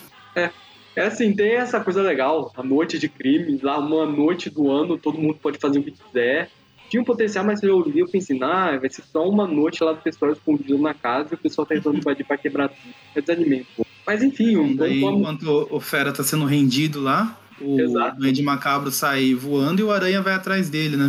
[0.96, 4.98] É assim, tem essa coisa legal, a noite de crime, lá uma noite do ano,
[4.98, 6.50] todo mundo pode fazer o que quiser.
[6.88, 9.92] Tinha um potencial, mas eu li eu pensei, ah, vai ser só uma noite lá
[9.92, 12.94] do pessoal escondido na casa e o pessoal tá tentando invadir pra quebrar tudo.
[13.14, 13.66] Eu desanimei.
[14.06, 18.16] Mas enfim, um Daí, enquanto o Fera tá sendo rendido lá, o Exato.
[18.18, 21.08] Duende Macabro sai voando e o Aranha vai atrás dele, né?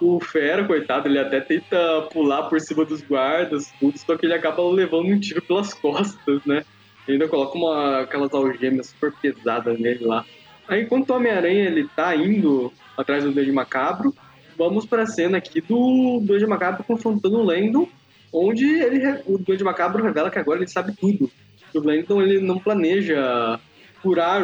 [0.00, 4.34] o Fera, coitado, ele até tenta pular por cima dos guardas, tudo, só que ele
[4.34, 6.64] acaba levando um tiro pelas costas, né?
[7.06, 10.24] E ainda coloca uma, aquelas algemas super pesadas nele lá.
[10.68, 14.14] Aí, enquanto o Homem-Aranha ele tá indo atrás do Duende Macabro,
[14.58, 17.88] vamos pra cena aqui do Duende Macabro confrontando o Landon,
[18.32, 21.30] onde ele, o Duende Macabro revela que agora ele sabe tudo.
[21.72, 23.60] O Landon ele não planeja
[24.02, 24.42] curar,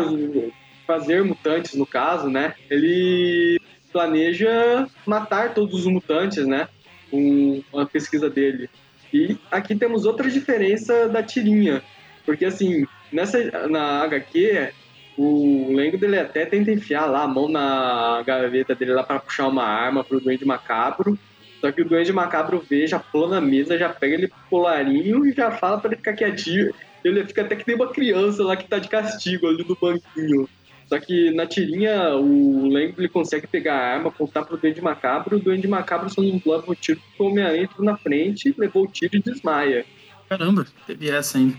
[0.87, 2.55] fazer mutantes, no caso, né?
[2.70, 3.61] Ele
[3.92, 6.68] planeja matar todos os mutantes, né?
[7.11, 8.70] Com a pesquisa dele.
[9.12, 11.83] E aqui temos outra diferença da tirinha.
[12.27, 14.72] Porque, assim, nessa, na HQ,
[15.16, 19.48] o Lengo dele até tenta enfiar lá a mão na gaveta dele lá para puxar
[19.48, 21.18] uma arma pro Duende Macabro.
[21.61, 25.27] Só que o Duende Macabro vê, já pula na mesa, já pega ele pro colarinho
[25.27, 26.74] e já fala para ele ficar quietinho.
[27.03, 30.48] Ele fica até que tem uma criança lá que tá de castigo ali no banquinho.
[30.87, 35.37] Só que na tirinha, o Lengo ele consegue pegar a arma, apontar pro Duende Macabro,
[35.37, 38.88] o Duende Macabro só não leva o tiro porque o Homem-Aranha na frente, levou o
[38.88, 39.87] tiro e desmaia.
[40.29, 41.57] Caramba, teve essa ainda.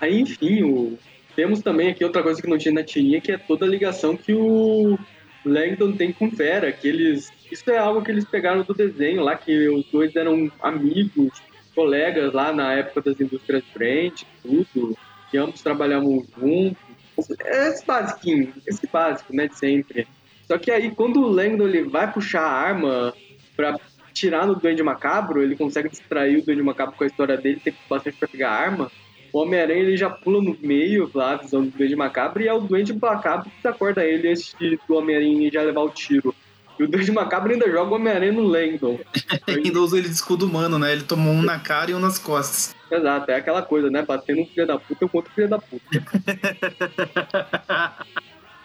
[0.00, 0.98] Aí, enfim, o-
[1.38, 4.16] temos também aqui outra coisa que não tinha na tirinha, que é toda a ligação
[4.16, 4.98] que o
[5.44, 7.30] Langdon tem com Vera, que eles...
[7.48, 11.30] Isso é algo que eles pegaram do desenho lá, que os dois eram amigos,
[11.76, 14.98] colegas lá na época das indústrias Brand, tudo,
[15.30, 17.30] que ambos trabalhavam juntos.
[17.44, 20.08] É esse basiquinho, esse básico, né, de sempre.
[20.44, 23.14] Só que aí, quando o Langdon ele vai puxar a arma
[23.54, 23.78] pra
[24.12, 27.72] tirar no Duende Macabro, ele consegue distrair o Duende Macabro com a história dele, tem
[27.88, 28.90] bastante pra pegar a arma.
[29.32, 32.52] O Homem-Aranha ele já pula no meio, lá, a visão do Duende Macabro, e é
[32.52, 34.54] o Duende Macabro que acorda ele antes
[34.88, 36.34] do Homem-Aranha já levar o tiro.
[36.78, 39.00] E o Duende Macabro ainda joga o Homem-Aranha no Langdon.
[39.46, 40.92] ainda usa ele de escudo humano, né?
[40.92, 42.74] Ele tomou um na cara e um nas costas.
[42.90, 44.02] Exato, é aquela coisa, né?
[44.02, 45.84] Batendo um filho da puta contra o filho da puta.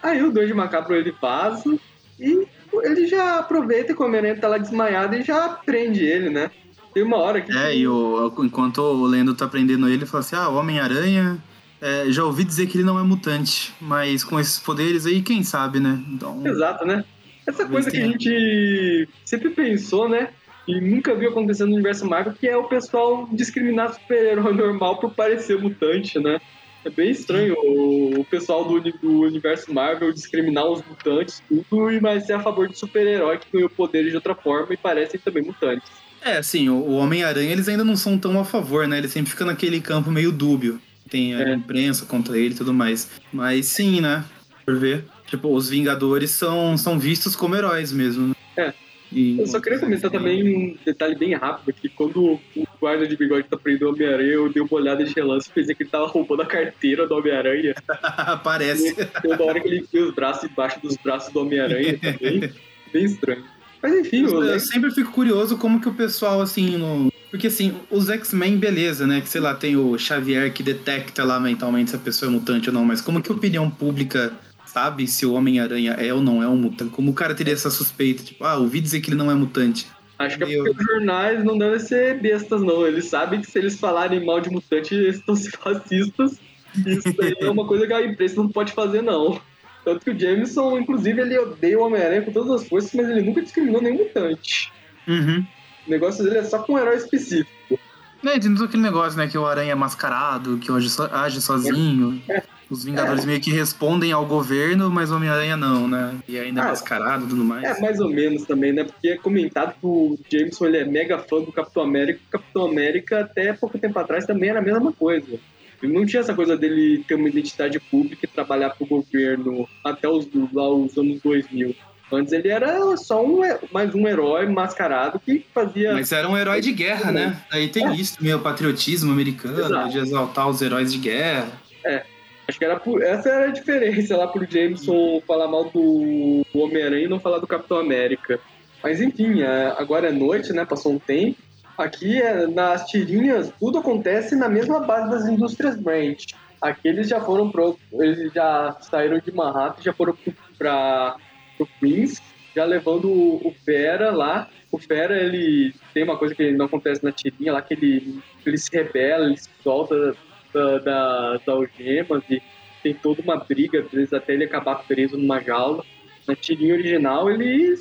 [0.00, 1.76] Aí o Duende Macabro ele vaza,
[2.20, 2.46] E
[2.82, 6.50] ele já aproveita que o Homem-Aranha tá lá desmaiado e já prende ele, né?
[6.94, 7.52] Tem uma hora que.
[7.52, 11.38] É, e o, enquanto o Lendo tá prendendo ele, ele fala assim: ah, o Homem-Aranha.
[11.80, 15.42] É, já ouvi dizer que ele não é mutante, mas com esses poderes aí, quem
[15.42, 16.02] sabe, né?
[16.08, 17.04] Então, Exato, né?
[17.46, 20.30] Essa coisa que a gente sempre pensou, né?
[20.66, 25.10] E nunca viu acontecer no universo Marvel, que é o pessoal discriminar super-herói normal por
[25.10, 26.40] parecer mutante, né?
[26.84, 32.26] É bem estranho o, pessoal do, do, universo Marvel discriminar os mutantes, tudo, e mas
[32.26, 35.90] ser a favor de super-herói que ganhou poderes de outra forma e parecem também mutantes.
[36.24, 38.96] É, assim, o Homem-Aranha eles ainda não são tão a favor, né?
[38.96, 40.80] Ele sempre fica naquele campo meio dúbio.
[41.10, 41.54] Tem a é.
[41.54, 43.10] imprensa contra ele e tudo mais.
[43.30, 44.24] Mas sim, né?
[44.64, 45.04] Por ver.
[45.26, 48.28] Tipo, os Vingadores são, são vistos como heróis mesmo.
[48.28, 48.34] Né?
[48.56, 48.72] É.
[49.12, 49.38] E...
[49.38, 53.46] Eu só queria comentar também um detalhe bem rápido, que quando o guarda de bigode
[53.46, 56.06] tá prendendo o Homem-Aranha, eu dei uma olhada de relance e pensei que ele tava
[56.06, 57.74] roubando a carteira do Homem-Aranha.
[58.42, 58.94] Parece.
[59.22, 62.50] toda hora que ele enfia os braços embaixo dos braços do Homem-Aranha também.
[62.92, 63.44] bem estranho.
[63.84, 67.12] Mas enfim, eu, eu sempre fico curioso como que o pessoal, assim, no...
[67.30, 69.20] Porque assim, os X-Men, beleza, né?
[69.20, 72.70] Que sei lá, tem o Xavier que detecta lá mentalmente se a pessoa é mutante
[72.70, 74.32] ou não, mas como que a opinião pública
[74.64, 76.92] sabe se o Homem-Aranha é ou não é um mutante?
[76.92, 78.22] Como o cara teria essa suspeita?
[78.22, 79.86] Tipo, ah, ouvi dizer que ele não é mutante.
[80.18, 82.86] Acho que é porque os jornais não devem ser bestas, não.
[82.86, 86.40] Eles sabem que se eles falarem mal de mutante, eles estão se fascistas.
[86.86, 89.38] Isso aí é uma coisa que a imprensa não pode fazer, não.
[89.84, 93.22] Tanto que o Jameson, inclusive, ele odeia o Homem-Aranha com todas as forças, mas ele
[93.22, 94.72] nunca discriminou nenhum mutante.
[95.06, 95.44] Uhum.
[95.86, 97.78] O negócio dele é só com um herói específico.
[98.24, 99.28] É, tem todo aquele negócio, né?
[99.28, 102.22] Que o Aranha é mascarado, que age, so, age sozinho.
[102.28, 102.42] É.
[102.70, 103.26] Os Vingadores é.
[103.26, 106.16] meio que respondem ao governo, mas o Homem-Aranha não, né?
[106.26, 107.62] E ainda é ah, mascarado e tudo mais.
[107.62, 108.84] É, mais ou menos também, né?
[108.84, 112.20] Porque é comentado que o Jameson ele é mega fã do Capitão América.
[112.26, 115.38] O Capitão América, até pouco tempo atrás, também era a mesma coisa.
[115.84, 119.68] Ele não tinha essa coisa dele ter uma identidade pública e trabalhar para o governo
[119.84, 121.74] até os, lá, os anos 2000.
[122.10, 123.40] Antes ele era só um,
[123.72, 125.92] mais um herói mascarado que fazia.
[125.92, 127.42] Mas era um herói de guerra, né?
[127.50, 127.94] Aí tem é.
[127.94, 129.90] isso, meio patriotismo americano, Exato.
[129.90, 131.52] de exaltar os heróis de guerra.
[131.84, 132.02] É.
[132.46, 137.06] Acho que era por, essa era a diferença lá pro Jameson falar mal do Homem-Aranha
[137.06, 138.38] e não falar do Capitão América.
[138.82, 140.64] Mas enfim, é, agora é noite, né?
[140.64, 141.38] Passou um tempo.
[141.76, 146.24] Aqui, é, nas tirinhas, tudo acontece na mesma base das indústrias Branch.
[146.60, 150.16] Aqui eles já foram pro, eles já saíram de Manhattan, já foram
[150.56, 151.16] para
[151.58, 152.22] o Queens,
[152.54, 154.48] já levando o, Fera lá.
[154.70, 158.56] O Fera, ele tem uma coisa que não acontece na tirinha lá, que ele, ele
[158.56, 160.16] se rebela, ele se solta
[160.52, 162.40] da, da, das algemas e
[162.82, 165.84] tem toda uma briga, vezes até ele acabar preso numa jaula.
[166.26, 167.74] Na tirinha original, ele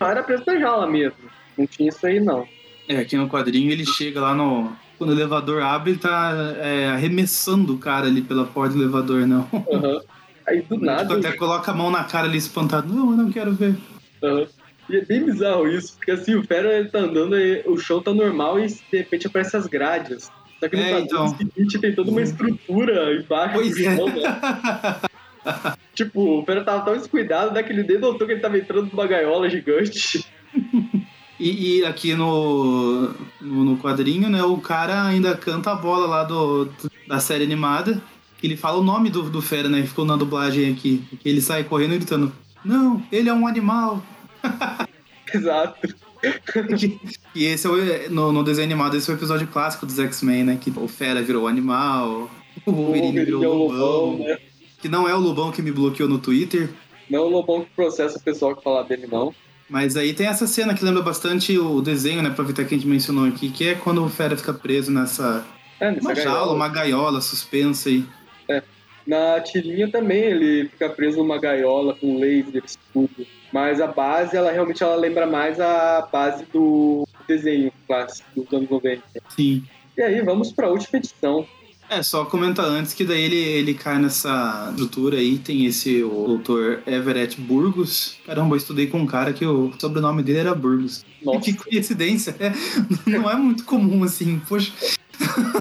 [0.00, 1.18] era preso na jaula mesmo.
[1.58, 2.46] Não tinha isso aí, não.
[2.90, 4.72] É, aqui no quadrinho ele chega lá no.
[4.98, 9.28] Quando o elevador abre, ele tá é, arremessando o cara ali pela porta do elevador,
[9.28, 9.48] não.
[9.52, 10.00] Uhum.
[10.44, 11.14] Aí do nada.
[11.14, 12.92] Tipo, até coloca a mão na cara ali espantado.
[12.92, 13.76] Não, eu não quero ver.
[14.20, 14.44] Uhum.
[14.88, 18.12] E é bem bizarro isso, porque assim, o Fera ele tá andando, o show tá
[18.12, 20.28] normal e de repente aparecem as grades.
[20.58, 21.28] Só que no é, então.
[21.28, 23.96] seguinte tem toda uma estrutura embaixo pois do é.
[23.96, 25.00] chão, né?
[25.94, 29.48] tipo, o Fera tava tão descuidado daquele dedo doutor que ele tava entrando numa gaiola
[29.48, 30.26] gigante.
[31.40, 36.22] E, e, aqui no, no, no, quadrinho, né, o cara ainda canta a bola lá
[36.22, 36.68] do,
[37.08, 38.02] da série animada.
[38.42, 39.82] Ele fala o nome do, do Fera, né?
[39.82, 41.02] Ficou na dublagem aqui.
[41.24, 42.30] Ele sai correndo gritando:
[42.62, 44.02] Não, ele é um animal.
[45.32, 45.88] Exato.
[47.34, 50.44] e esse é o, no, no desenho animado, esse é o episódio clássico dos X-Men,
[50.44, 50.58] né?
[50.60, 52.30] Que o Fera virou animal,
[52.66, 54.18] o Wolverine virou o Lobão.
[54.18, 54.38] Né?
[54.78, 56.68] Que não é o Lobão que me bloqueou no Twitter.
[57.08, 59.34] Não é o Lobão que processa o pessoal que fala dele, não.
[59.70, 62.28] Mas aí tem essa cena que lembra bastante o desenho, né?
[62.28, 65.46] Aproveitar que a gente mencionou aqui, que é quando o Fera fica preso nessa.
[65.78, 66.36] É, nessa uma gaiola.
[66.36, 68.04] jaula, uma gaiola suspensa aí.
[68.48, 68.62] É.
[69.06, 73.24] Na tirinha também ele fica preso numa gaiola com laser, escudo.
[73.52, 78.68] Mas a base, ela realmente ela lembra mais a base do desenho clássico dos anos
[78.68, 79.02] 90.
[79.28, 79.64] Sim.
[79.96, 81.46] E aí, vamos para a última edição.
[81.90, 86.24] É, só comentar antes que daí ele, ele cai nessa estrutura aí, tem esse o
[86.28, 88.16] doutor Everett Burgos.
[88.24, 91.04] Caramba, eu estudei com um cara que o sobrenome dele era Burgos.
[91.20, 91.40] Nossa.
[91.40, 92.52] Que coincidência, é,
[93.10, 94.72] não é muito comum assim, poxa.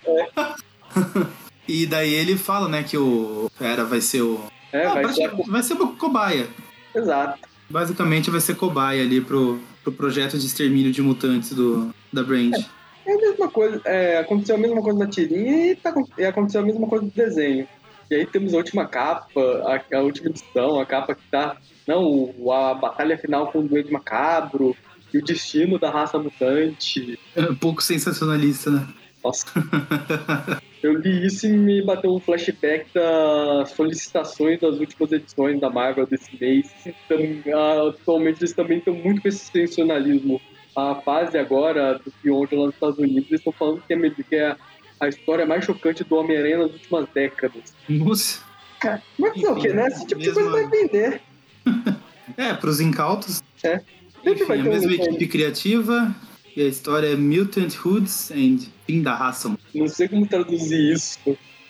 [0.06, 0.28] É.
[1.68, 4.40] e daí ele fala, né, que o Fera vai ser o...
[4.72, 5.32] É, ah, vai, ser...
[5.48, 6.48] vai ser uma cobaia.
[6.94, 7.40] Exato.
[7.68, 12.54] Basicamente vai ser cobaia ali pro, pro projeto de extermínio de mutantes do, da Brand.
[12.54, 12.79] É.
[13.10, 16.62] É a mesma coisa, é, aconteceu a mesma coisa na tirinha e, tá, e aconteceu
[16.62, 17.68] a mesma coisa no desenho.
[18.12, 21.58] E aí temos a última capa, a, a última edição, a capa que tá.
[21.88, 24.76] Não, a batalha final com o Duende Macabro
[25.12, 27.20] e o destino da raça mutante.
[27.36, 28.88] É um pouco sensacionalista, né?
[29.24, 29.48] Nossa.
[30.82, 36.06] Eu li isso e me bateu um flashback das solicitações das últimas edições da Marvel
[36.06, 36.72] desse mês.
[36.86, 40.40] Então, atualmente eles também estão muito com esse sensacionalismo.
[40.80, 44.36] A fase agora do Beyond lá nos Estados Unidos, eles estão falando que é, que
[44.36, 44.56] é
[45.00, 47.74] a história mais chocante do Homem-Aranha nas últimas décadas.
[47.88, 48.42] Nossa.
[49.18, 49.88] Mas é o que, né?
[49.88, 51.22] Esse tipo de coisa vai vender.
[52.38, 53.44] é, pros incautos.
[53.64, 53.82] É.
[54.26, 56.16] Enfim, a mesma equipe criativa,
[56.56, 59.56] e a história é Mutant Hoods and Fim da Raça.
[59.74, 61.20] Não sei como traduzir isso.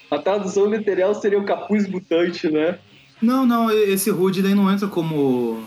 [0.10, 2.80] A tradução literal seria o capuz mutante, né?
[3.22, 5.62] Não, não, esse Hood daí não entra como.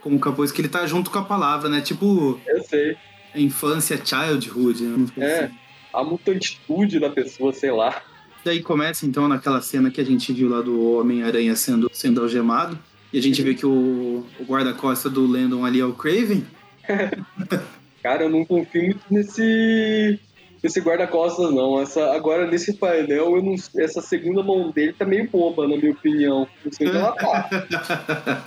[0.00, 1.80] Como capuz, que ele tá junto com a palavra, né?
[1.80, 2.40] Tipo.
[2.46, 2.96] Eu sei.
[3.34, 5.06] Infância childhood, né?
[5.18, 5.44] É.
[5.44, 5.54] Assim.
[5.92, 8.02] A mutantitude da pessoa, sei lá.
[8.44, 12.78] Daí começa então naquela cena que a gente viu lá do Homem-Aranha sendo, sendo algemado.
[13.12, 16.46] E a gente vê que o, o guarda-costa do Landon ali é o Craven.
[18.02, 20.18] Cara, eu não confio muito nesse
[20.62, 21.80] esse guarda-costas, não.
[21.80, 25.92] Essa, agora, nesse painel, eu não, essa segunda mão dele tá meio boba, na minha
[25.92, 26.46] opinião.
[26.64, 27.48] Não sei onde ela tá.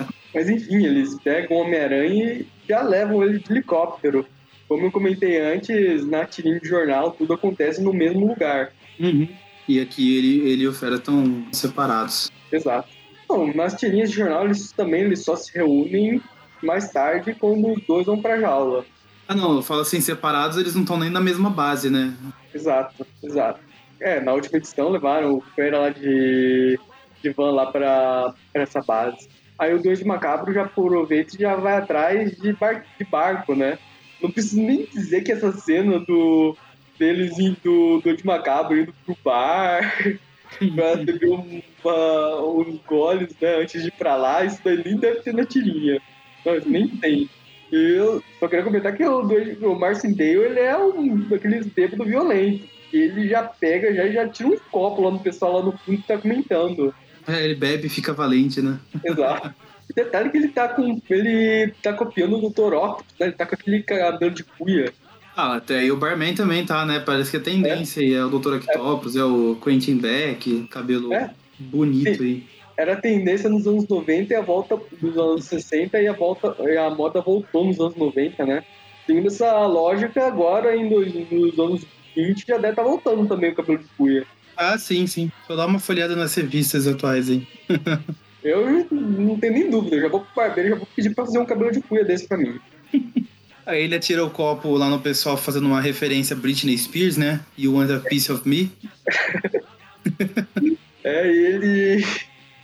[0.33, 4.25] Mas enfim, eles pegam o Homem-Aranha e já levam ele de helicóptero.
[4.67, 8.71] Como eu comentei antes, na tirinha de jornal, tudo acontece no mesmo lugar.
[8.99, 9.27] Uhum.
[9.67, 12.31] E aqui ele, ele e o Fera estão separados.
[12.51, 12.89] Exato.
[13.27, 16.21] Bom, nas tirinhas de jornal, eles também eles só se reúnem
[16.61, 18.85] mais tarde quando os dois vão pra jaula.
[19.27, 22.13] Ah, não, eu falo assim, separados, eles não estão nem na mesma base, né?
[22.53, 23.59] Exato, exato.
[23.99, 26.77] É, na última edição levaram o Feira lá de,
[27.21, 29.29] de van lá pra, pra essa base.
[29.57, 33.77] Aí o Dois Macabro já aproveita e já vai atrás de, bar, de barco, né?
[34.21, 36.55] Não preciso nem dizer que essa cena do
[36.97, 39.81] deles indo do de Macabro indo pro bar
[40.75, 45.21] pra beber uma, uns goles, né, antes de ir pra lá, isso daí nem deve
[45.21, 46.01] ter na tirinha.
[46.45, 47.29] Não, nem tem.
[47.71, 52.69] Eu só queria comentar que o, o Marcindale, ele é um daqueles bêbados violentos.
[52.91, 56.07] Ele já pega, já, já tira um copo lá no pessoal lá no fundo que
[56.07, 56.93] tá comentando.
[57.27, 58.79] É, ele bebe e fica valente, né?
[59.03, 59.53] Exato.
[59.89, 61.01] E detalhe que ele tá com.
[61.09, 62.73] Ele tá copiando o Dr.
[62.73, 63.27] Octopus, né?
[63.27, 64.93] Ele tá com aquele cabelo de cuia.
[65.35, 66.99] Ah, até aí o Barman também tá, né?
[66.99, 68.01] Parece que é tendência.
[68.01, 68.55] É, é o Dr.
[68.55, 69.19] Octopus, é.
[69.19, 69.23] é.
[69.23, 71.33] o Quentin Beck, cabelo é.
[71.59, 72.23] bonito Sim.
[72.23, 76.55] aí era tendência nos anos 90 e a volta dos anos 60 e a volta
[76.59, 78.63] e a moda voltou nos anos 90, né?
[79.05, 83.51] Seguindo essa lógica, agora em dois, nos anos 20 já deve estar tá voltando também
[83.51, 84.25] o cabelo de cuia.
[84.55, 85.31] Ah, sim, sim.
[85.47, 87.47] Vou dar uma folhada nas revistas atuais, hein?
[88.43, 91.39] eu não tenho nem dúvida, eu já vou pro barbeiro já vou pedir pra fazer
[91.39, 92.59] um cabelo de cuia desse pra mim.
[93.65, 97.39] Aí ele atira o copo lá no pessoal fazendo uma referência a Britney Spears, né?
[97.57, 98.69] You want a piece of me?
[101.01, 102.05] é, ele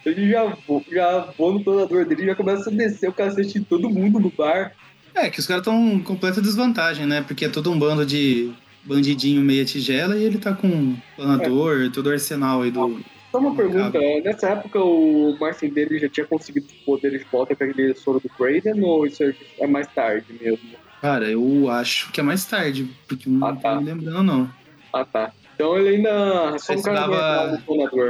[0.05, 3.63] ele já voa, já voa no planador dele já começa a descer o cacete em
[3.63, 4.73] todo mundo no bar.
[5.13, 7.21] É, que os caras estão em completa desvantagem, né?
[7.21, 8.51] Porque é todo um bando de
[8.83, 11.89] bandidinho meia tigela e ele tá com planador, é.
[11.89, 12.99] todo o arsenal aí do.
[13.31, 17.63] Só uma pergunta, nessa época o Marcin dele já tinha conseguido poderes de volta com
[17.63, 19.23] aquele soro do Craven ou isso
[19.59, 20.69] é mais tarde mesmo?
[20.99, 23.75] Cara, eu acho que é mais tarde, porque não ah, tá.
[23.75, 24.51] tô me lembrando não.
[24.91, 25.31] Ah tá.
[25.53, 27.61] Então ele ainda só um precisava,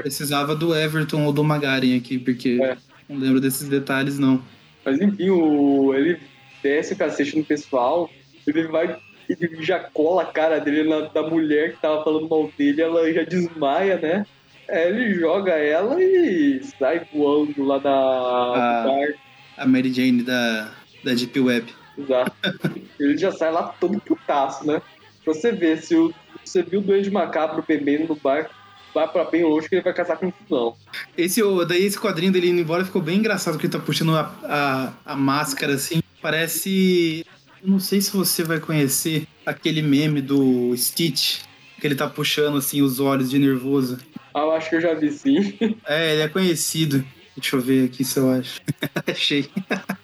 [0.02, 2.78] precisava do Everton ou do Magaren aqui, porque é.
[3.10, 4.42] não lembro desses detalhes, não.
[4.86, 6.18] Mas enfim, o, ele
[6.64, 8.10] desce o cacete no pessoal,
[8.48, 8.98] ele vai
[9.30, 13.12] ele já cola a cara dele na, da mulher que tava falando mal dele, ela
[13.14, 14.26] já desmaia, né?
[14.68, 19.14] É, ele joga ela e sai voando lá da a, bar.
[19.58, 20.72] A Mary Jane da,
[21.04, 21.74] da Deep Web.
[21.98, 22.32] Exato.
[23.00, 24.82] ele já sai lá todo putaço, né?
[25.24, 26.14] Pra você ver se o
[26.50, 28.50] você viu o Duende Macabro bebendo no bar,
[28.94, 30.76] vai pra bem longe que ele vai casar com o não.
[31.18, 34.34] Esse, daí esse quadrinho dele indo embora ficou bem engraçado, porque ele tá puxando a,
[34.44, 36.02] a, a máscara assim.
[36.22, 37.26] Parece.
[37.62, 41.42] Eu não sei se você vai conhecer aquele meme do Stitch,
[41.80, 44.00] que ele tá puxando assim os olhos de nervoso.
[44.34, 45.58] Ah, eu acho que eu já vi sim.
[45.86, 47.04] É, ele é conhecido.
[47.36, 48.62] Deixa eu ver aqui se eu acho.
[49.06, 49.50] Achei.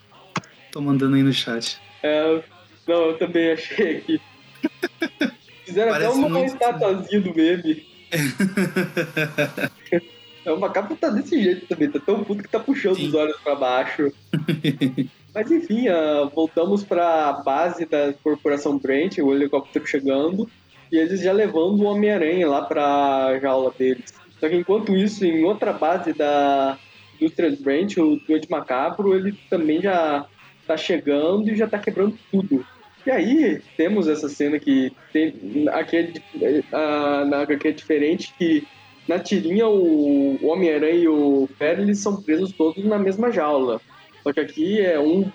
[0.71, 1.79] Tô mandando aí no chat.
[2.03, 2.43] É,
[2.87, 4.21] não, eu também achei aqui.
[5.65, 6.53] Fizeram Parece até uma muito...
[6.53, 7.85] estatuazinha do meme.
[10.45, 13.07] é, o macaco tá desse jeito também, tá tão puto que tá puxando Sim.
[13.07, 14.11] os olhos pra baixo.
[15.35, 20.49] Mas enfim, uh, voltamos pra base da Corporação Brent, o helicóptero chegando,
[20.89, 24.13] e eles já levando o Homem-Aranha lá pra jaula deles.
[24.39, 26.77] Só que enquanto isso, em outra base da
[27.19, 30.25] Indústrias Brent, o Duende Macabro, ele também já
[30.65, 32.65] tá chegando e já tá quebrando tudo.
[33.05, 38.65] E aí temos essa cena que tem, aqui, é, a, na HQ é diferente, que
[39.05, 43.81] na tirinha o Homem-Aranha e o Fera são presos todos na mesma jaula.
[44.25, 45.31] Só que aqui é um,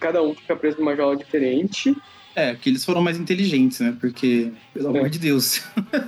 [0.00, 1.94] cada um fica preso numa jaula diferente
[2.34, 3.94] É, que eles foram mais inteligentes, né?
[4.00, 4.98] Porque, pelo é.
[4.98, 5.62] amor de Deus.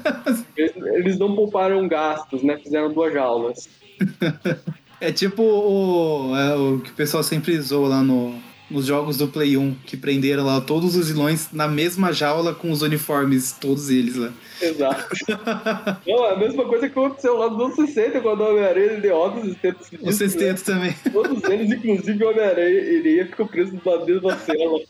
[0.56, 2.56] Eles, eles não pouparam gastos, né?
[2.58, 3.68] Fizeram duas jaulas.
[5.00, 8.40] é tipo o, é, o que o pessoal sempre zoou lá no,
[8.72, 12.70] nos jogos do Play 1, que prenderam lá todos os vilões na mesma jaula com
[12.70, 14.32] os uniformes, todos eles lá.
[14.60, 15.08] Exato.
[16.06, 19.56] Não, é a mesma coisa que aconteceu lá no 60, quando o Homem-Aranha deu óbvios
[19.60, 19.88] sextetos.
[20.00, 20.74] Os sextetos né?
[20.74, 21.12] também.
[21.12, 24.80] Todos eles, inclusive o Homem-Aranha, ficou preso na mesma cela.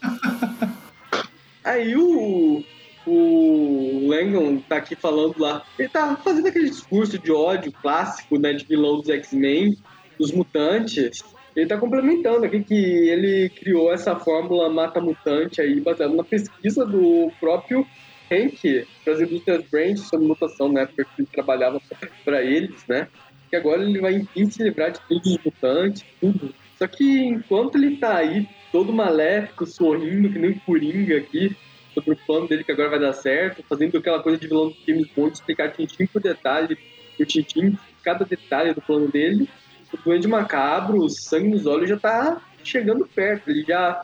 [1.64, 2.64] Aí o,
[3.06, 5.64] o Langdon tá aqui falando lá.
[5.78, 9.76] Ele tá fazendo aquele discurso de ódio clássico, né, de vilão dos X-Men,
[10.18, 11.22] dos mutantes.
[11.54, 17.30] Ele tá complementando aqui que ele criou essa fórmula mata-mutante aí, baseada na pesquisa do
[17.38, 17.86] próprio
[18.30, 21.80] Hank, para as indústrias Brand sobre mutação, né, época que ele trabalhava
[22.24, 23.08] para eles, né?
[23.50, 26.54] Que agora ele vai, enfim, se livrar de todos os mutantes, tudo.
[26.78, 31.54] Só que enquanto ele tá aí, todo maléfico, sorrindo, que nem Coringa aqui,
[31.92, 34.76] sobre o plano dele que agora vai dar certo, fazendo aquela coisa de vilão do
[34.86, 36.78] James Bond, explicar tintim por detalhe,
[37.20, 39.48] o tintim, cada detalhe do plano dele,
[39.92, 44.02] o Duende Macabro, o sangue nos olhos já tá chegando perto, ele já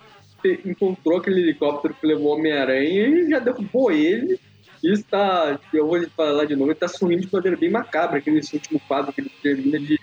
[0.64, 4.38] encontrou aquele helicóptero que levou Homem-Aranha e já derrubou ele.
[4.82, 8.38] E está, eu vou falar de novo, ele está sumindo de maneira bem macabra, aquele
[8.38, 9.98] último quadro que ele termina de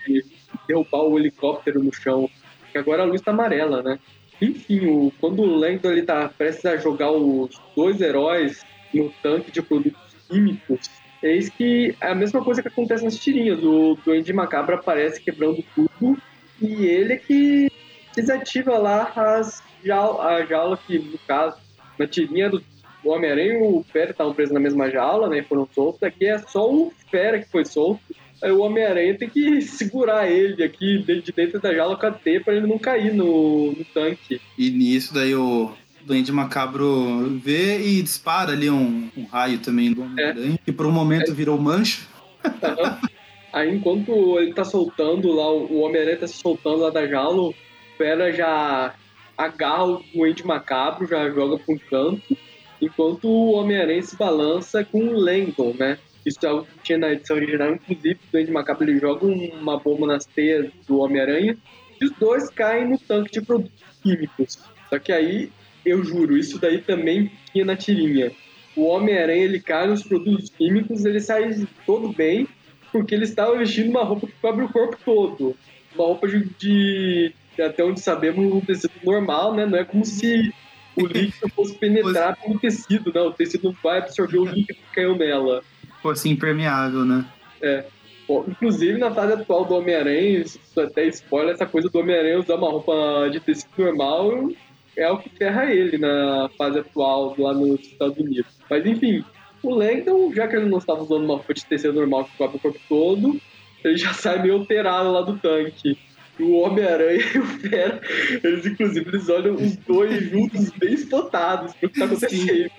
[0.68, 2.28] derrubar o helicóptero no chão.
[2.70, 3.98] Que agora a luz está amarela, né?
[4.40, 8.62] Enfim, o, quando o Langdon ele tá prestes a jogar os dois heróis
[8.92, 10.90] no tanque de produtos químicos,
[11.26, 13.62] eis que é a mesma coisa que acontece nas tirinhas.
[13.62, 16.16] O Duende Macabro aparece quebrando tudo
[16.60, 17.70] e ele é que
[18.14, 21.56] desativa lá as jaula, a jaula que, no caso,
[21.98, 22.62] na tirinha do
[23.04, 25.42] Homem-Aranha o Fera estavam presos na mesma jaula, né?
[25.42, 26.02] Foram soltos.
[26.02, 28.00] Aqui é só o Fera que foi solto.
[28.42, 32.40] Aí o Homem-Aranha tem que segurar ele aqui de dentro da jaula com a T
[32.40, 34.40] pra ele não cair no, no tanque.
[34.58, 35.72] E nisso daí o
[36.06, 40.58] Duende Macabro vê e dispara ali um, um raio também do Homem-Aranha, é.
[40.64, 41.34] que por um momento é.
[41.34, 42.06] virou mancha.
[42.44, 43.08] Uhum.
[43.52, 47.54] Aí enquanto ele tá soltando lá, o Homem-Aranha tá se soltando lá da jaula, o
[47.98, 48.94] Fera já
[49.36, 52.36] agarra o Duende Macabro, já joga para um canto,
[52.80, 55.98] enquanto o Homem-Aranha se balança com o Langdon, né?
[56.24, 59.78] Isso é algo que tinha na edição original, inclusive o Duende Macabro ele joga uma
[59.78, 61.56] bomba nas teias do Homem-Aranha
[62.00, 64.58] e os dois caem no tanque de produtos químicos.
[64.88, 65.50] Só que aí,
[65.86, 68.32] eu juro, isso daí também tinha na tirinha.
[68.76, 72.46] O Homem-Aranha ele cai nos produtos químicos, ele sai todo bem,
[72.92, 75.56] porque ele estava vestindo uma roupa que cobre o corpo todo.
[75.94, 79.64] Uma roupa de, até onde sabemos, um tecido normal, né?
[79.64, 80.52] Não é como se
[80.96, 83.20] o líquido fosse penetrar pelo tecido, né?
[83.20, 85.62] O tecido não vai absorver o líquido que caiu nela.
[86.02, 87.24] Fosse impermeável, né?
[87.62, 87.84] É.
[88.28, 92.56] Bom, inclusive, na fase atual do Homem-Aranha, isso até spoiler, essa coisa do Homem-Aranha usar
[92.56, 94.50] uma roupa de tecido normal
[94.96, 98.52] é o que ferra ele na fase atual lá nos Estados Unidos.
[98.68, 99.24] Mas enfim,
[99.62, 102.56] o Langdon, já que ele não estava usando uma roupa de tecido normal que cobre
[102.56, 103.40] o corpo todo,
[103.84, 105.98] ele já sai meio alterado lá do tanque
[106.38, 108.00] o Homem-Aranha e o Fera,
[108.42, 112.70] eles inclusive eles olham os dois juntos bem espantados pro que tá acontecendo.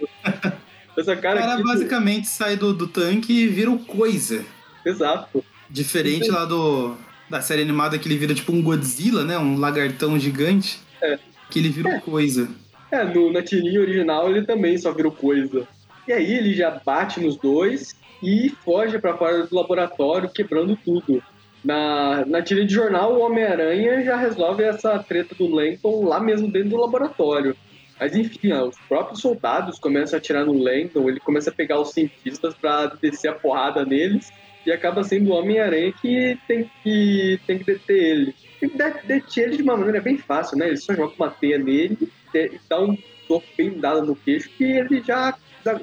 [0.98, 4.44] Essa cara, o cara aqui, basicamente sai do, do tanque e vira o coisa.
[4.86, 5.44] Exato.
[5.70, 6.96] Diferente lá do
[7.30, 9.38] da série animada que ele vira tipo um Godzilla, né?
[9.38, 10.80] Um lagartão gigante.
[11.02, 11.20] É.
[11.50, 12.00] Que ele vira é.
[12.00, 12.50] coisa.
[12.92, 15.68] É, no, na tirinha original ele também só virou coisa.
[16.08, 21.22] E aí ele já bate nos dois e foge para fora do laboratório, quebrando tudo.
[21.64, 26.50] Na, na tira de jornal, o Homem-Aranha já resolve essa treta do Langdon lá mesmo
[26.50, 27.56] dentro do laboratório.
[28.00, 31.80] Mas enfim, ó, os próprios soldados começam a atirar no Langdon, ele começa a pegar
[31.80, 34.32] os cientistas para descer a porrada neles,
[34.68, 38.36] e acaba sendo o Homem-Aranha que tem que, tem que deter ele.
[38.62, 40.68] E deter ele de uma maneira bem fácil, né?
[40.68, 41.98] Ele só joga uma teia nele
[42.36, 42.98] e dá um
[43.30, 45.34] toque bem dado no queixo que ele já,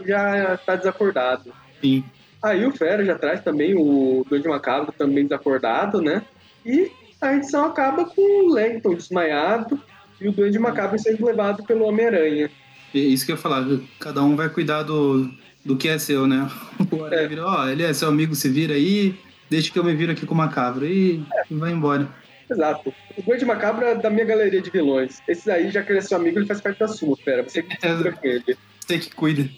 [0.06, 1.50] já tá desacordado.
[1.80, 2.04] Sim.
[2.42, 6.22] Aí o Fera já traz também o Duende Macabro também desacordado, né?
[6.66, 9.80] E a edição acaba com o Langton desmaiado
[10.20, 12.50] e o Duende Macabro sendo levado pelo Homem-Aranha.
[12.94, 13.64] É isso que eu ia falar,
[13.98, 15.32] cada um vai cuidar do,
[15.64, 16.48] do que é seu, né?
[16.90, 17.28] O Aranha é.
[17.28, 19.14] vira, ó, ele é seu amigo, se vira aí,
[19.48, 21.54] deixa que eu me viro aqui com o Macabro e é.
[21.54, 22.08] vai embora.
[22.50, 22.92] Exato.
[23.16, 25.22] O Duende Macabro é da minha galeria de vilões.
[25.26, 27.42] Esse aí, já que ele é seu amigo, ele faz parte da sua, Fera.
[27.42, 28.58] Você que cuida com ele.
[28.80, 29.50] Você que cuida.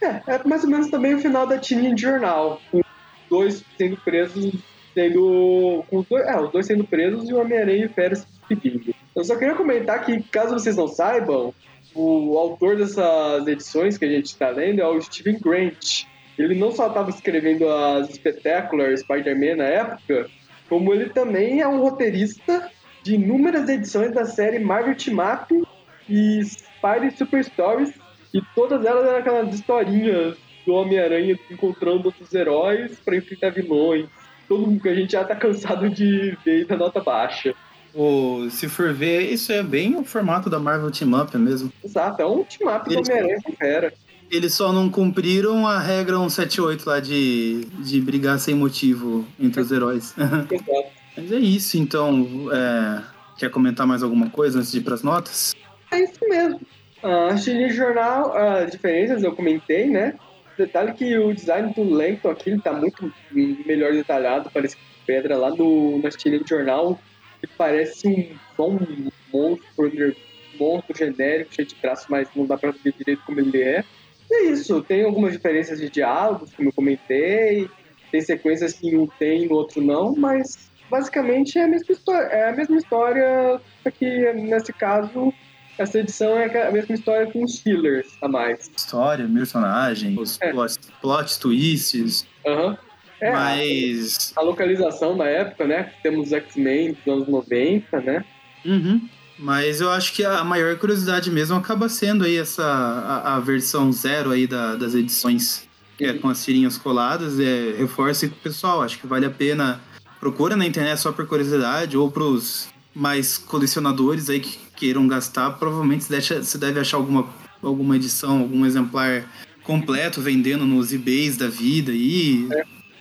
[0.00, 2.60] É, é mais ou menos também o final da de jornal.
[2.70, 2.82] Com
[3.30, 4.52] dois sendo presos,
[4.92, 5.84] sendo.
[5.88, 8.94] Com dois, é, os dois sendo presos e o Homem-Aranha e o Fera se despedindo.
[9.16, 11.54] Eu só queria comentar que, caso vocês não saibam,
[11.94, 16.04] o autor dessas edições que a gente está lendo é o Steven Grant.
[16.36, 20.28] Ele não só estava escrevendo as Spectacular Spider-Man na época,
[20.68, 22.70] como ele também é um roteirista
[23.02, 25.62] de inúmeras edições da série Marvel Up
[26.08, 27.92] e Spidey Super Stories
[28.32, 30.36] e todas elas eram aquelas historinhas
[30.66, 34.06] do Homem-Aranha encontrando outros heróis para enfrentar vilões.
[34.48, 37.54] Todo mundo que a gente já tá cansado de ver da nota baixa.
[37.94, 41.72] Ou, se for ver, isso é bem o formato da Marvel Team Up mesmo.
[41.84, 43.92] Exato, é um team up do Homem-Aranha com fera.
[44.30, 49.70] Eles só não cumpriram a regra 178 lá de, de brigar sem motivo entre os
[49.70, 50.14] heróis.
[50.18, 50.88] Exato.
[51.16, 52.48] Mas é isso, então.
[52.52, 53.02] é,
[53.38, 55.54] Quer comentar mais alguma coisa antes de ir pras notas?
[55.92, 56.60] É isso mesmo.
[57.02, 60.14] Ah, A tirinha de jornal, as diferenças eu comentei, né?
[60.56, 65.50] Detalhe que o design do Langton aqui ele tá muito melhor detalhado, parece pedra lá
[65.50, 66.98] no, nas tirinhas de jornal,
[67.46, 70.16] que parece um, um monstro,
[70.58, 73.84] monstro genérico, cheio de traços, mas não dá pra ver direito como ele é.
[74.30, 77.68] E é isso, tem algumas diferenças de diálogos, como eu comentei,
[78.10, 82.48] tem sequências que um tem, no outro não, mas basicamente é a mesma história, é
[82.48, 85.34] a mesma história, só que nesse caso
[85.78, 88.70] essa edição é a mesma história com os fillers a mais.
[88.76, 90.52] História, personagem, os É.
[90.52, 92.28] plot, plot twists.
[92.46, 92.78] Aham.
[93.20, 94.32] É, mas.
[94.36, 95.90] a localização da época, né?
[96.02, 98.24] Temos os X-Men dos anos 90, né?
[98.64, 99.08] Uhum.
[99.38, 103.90] Mas eu acho que a maior curiosidade mesmo acaba sendo aí essa a, a versão
[103.92, 105.66] zero aí da- das edições,
[105.98, 108.82] que é com as tirinhas coladas, é, reforça com o pessoal.
[108.82, 109.80] Acho que vale a pena.
[110.20, 116.04] Procura na internet só por curiosidade ou pros mais colecionadores aí que queiram gastar, provavelmente
[116.04, 117.28] você deve, achar alguma,
[117.62, 119.24] alguma edição, algum exemplar
[119.64, 122.48] completo vendendo nos eBays da vida aí.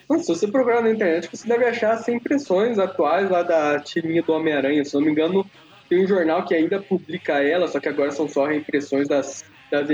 [0.10, 4.22] Nossa, se você procurar na internet, você deve achar as impressões atuais lá da tirinha
[4.22, 4.84] do Homem-Aranha.
[4.84, 5.46] Se eu não me engano,
[5.90, 9.88] tem um jornal que ainda publica ela, só que agora são só reimpressões das, das,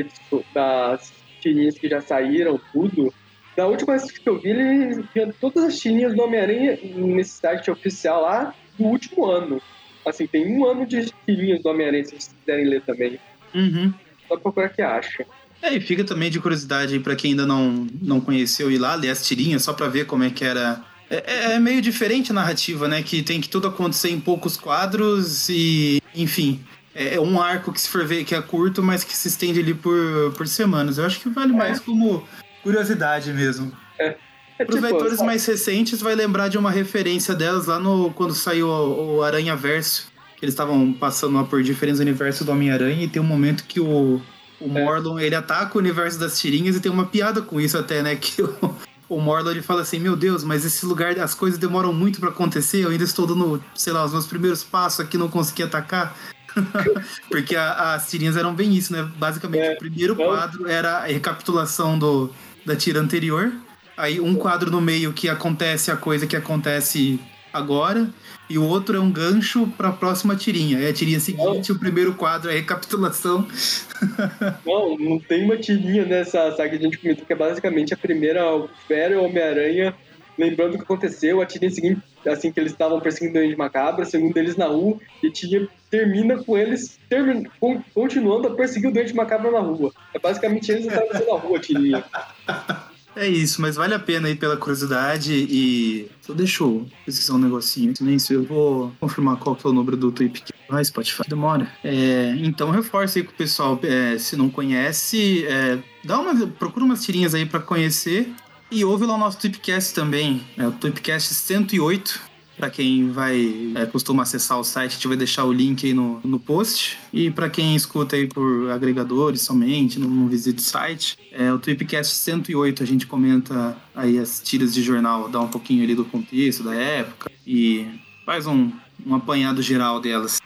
[0.54, 3.14] das tirinhas que já saíram, tudo.
[3.56, 7.70] Da última vez que eu vi, ele tinha todas as tirinhas do Homem-Aranha nesse site
[7.70, 9.62] oficial lá do último ano.
[10.06, 13.20] Assim, tem um ano de tirinhas do Homem-Aranha, se vocês quiserem ler também.
[13.54, 13.94] Uhum.
[14.28, 15.26] Só procurar que acha.
[15.62, 18.96] É, e fica também de curiosidade aí pra quem ainda não, não conheceu ir lá
[18.96, 20.82] ler as tirinhas, só pra ver como é que era.
[21.10, 23.02] É, é- é meio diferente a narrativa, né?
[23.04, 26.60] Que tem que tudo acontecer em poucos quadros e, enfim.
[26.96, 29.60] É é um arco que se for ver que é curto, mas que se estende
[29.60, 30.98] ali por, por semanas.
[30.98, 32.28] Eu acho que vale mais como
[32.64, 33.72] curiosidade mesmo.
[33.98, 34.16] É
[34.58, 38.34] Para os tipo, leitores mais recentes, vai lembrar de uma referência delas lá no quando
[38.36, 40.08] saiu o, o Aranha Verso.
[40.38, 43.80] Que eles estavam passando lá por diferentes universos do Homem-Aranha e tem um momento que
[43.80, 44.22] o,
[44.60, 44.68] o.
[44.68, 48.16] Morlon ele ataca o universo das tirinhas e tem uma piada com isso até, né?
[48.16, 48.76] Que o,
[49.08, 52.30] o Morlon ele fala assim: Meu Deus, mas esse lugar as coisas demoram muito para
[52.30, 52.84] acontecer.
[52.84, 56.16] Eu ainda estou dando, sei lá, os meus primeiros passos aqui, não consegui atacar.
[57.30, 59.08] Porque a- as tirinhas eram bem isso, né?
[59.18, 59.74] Basicamente, É.
[59.74, 62.30] o primeiro Então- quadro era a recapitulação do,
[62.66, 63.52] da tira anterior.
[63.98, 67.20] Aí um quadro no meio que acontece a coisa que acontece
[67.54, 68.10] agora.
[68.50, 70.80] E o outro é um gancho para a próxima tirinha.
[70.80, 73.48] Aí a tirinha seguinte, o primeiro quadro é a recapitulação.
[74.66, 77.98] Não, não tem uma tirinha nessa saga que a gente comentou, que é basicamente a
[77.98, 79.94] primeira, o Fera e o Homem-Aranha,
[80.38, 84.36] lembrando o que aconteceu, a tirinha seguinte, assim que eles estavam perseguindo o Macabra, segundo
[84.38, 88.94] eles na rua, e a tirinha termina com eles termin, con- continuando a perseguir o
[88.94, 89.92] Duende Macabra na rua.
[90.14, 92.04] É basicamente eles atravessando a rua, a tirinha.
[93.16, 96.10] É isso, mas vale a pena aí pela curiosidade e.
[96.22, 97.94] Só deixa eu pesquisar um negocinho.
[98.02, 101.24] Nem se eu vou confirmar qual que é o número do Tweep que vai Spotify.
[101.28, 101.72] Demora.
[101.84, 103.80] É, então reforça aí com o pessoal.
[103.84, 108.32] é, se não conhece, é, dá uma, procura umas tirinhas aí pra conhecer.
[108.72, 110.44] E ouve lá o nosso Tweepcast também.
[110.56, 112.29] É o Tweepcast 108.
[112.60, 115.94] Pra quem vai é, costuma acessar o site, a gente vai deixar o link aí
[115.94, 117.00] no, no post.
[117.14, 121.58] E pra quem escuta aí por agregadores somente, não, não visita o site, é o
[121.58, 126.04] Tweepcast 108, a gente comenta aí as tiras de jornal, dá um pouquinho ali do
[126.04, 127.88] contexto da época e
[128.26, 128.70] faz um,
[129.08, 130.42] um apanhado geral delas.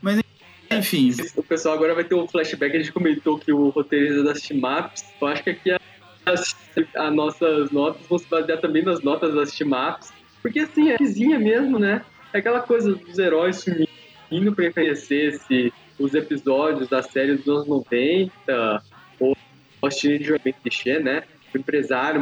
[0.00, 0.20] Mas
[0.70, 4.40] enfim, O pessoal agora vai ter um flashback, a gente comentou que o roteirista das
[4.40, 5.70] team-ups, eu acho que aqui
[6.24, 6.54] as,
[6.94, 10.12] as nossas notas vão se basear também nas notas das team-ups,
[10.42, 12.04] porque assim, é vizinha mesmo, né?
[12.34, 17.68] É aquela coisa dos heróis sumindo pra reconhecer se os episódios da série dos anos
[17.68, 18.82] 90,
[19.18, 19.32] ou
[19.82, 20.32] Austin de
[20.62, 21.22] clichê, né?
[21.54, 22.20] O empresário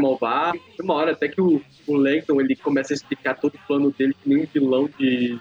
[0.00, 0.58] malvado.
[0.76, 3.92] Tem uma hora até que o, o Langton ele começa a explicar todo o plano
[3.98, 5.40] dele, que nem um vilão de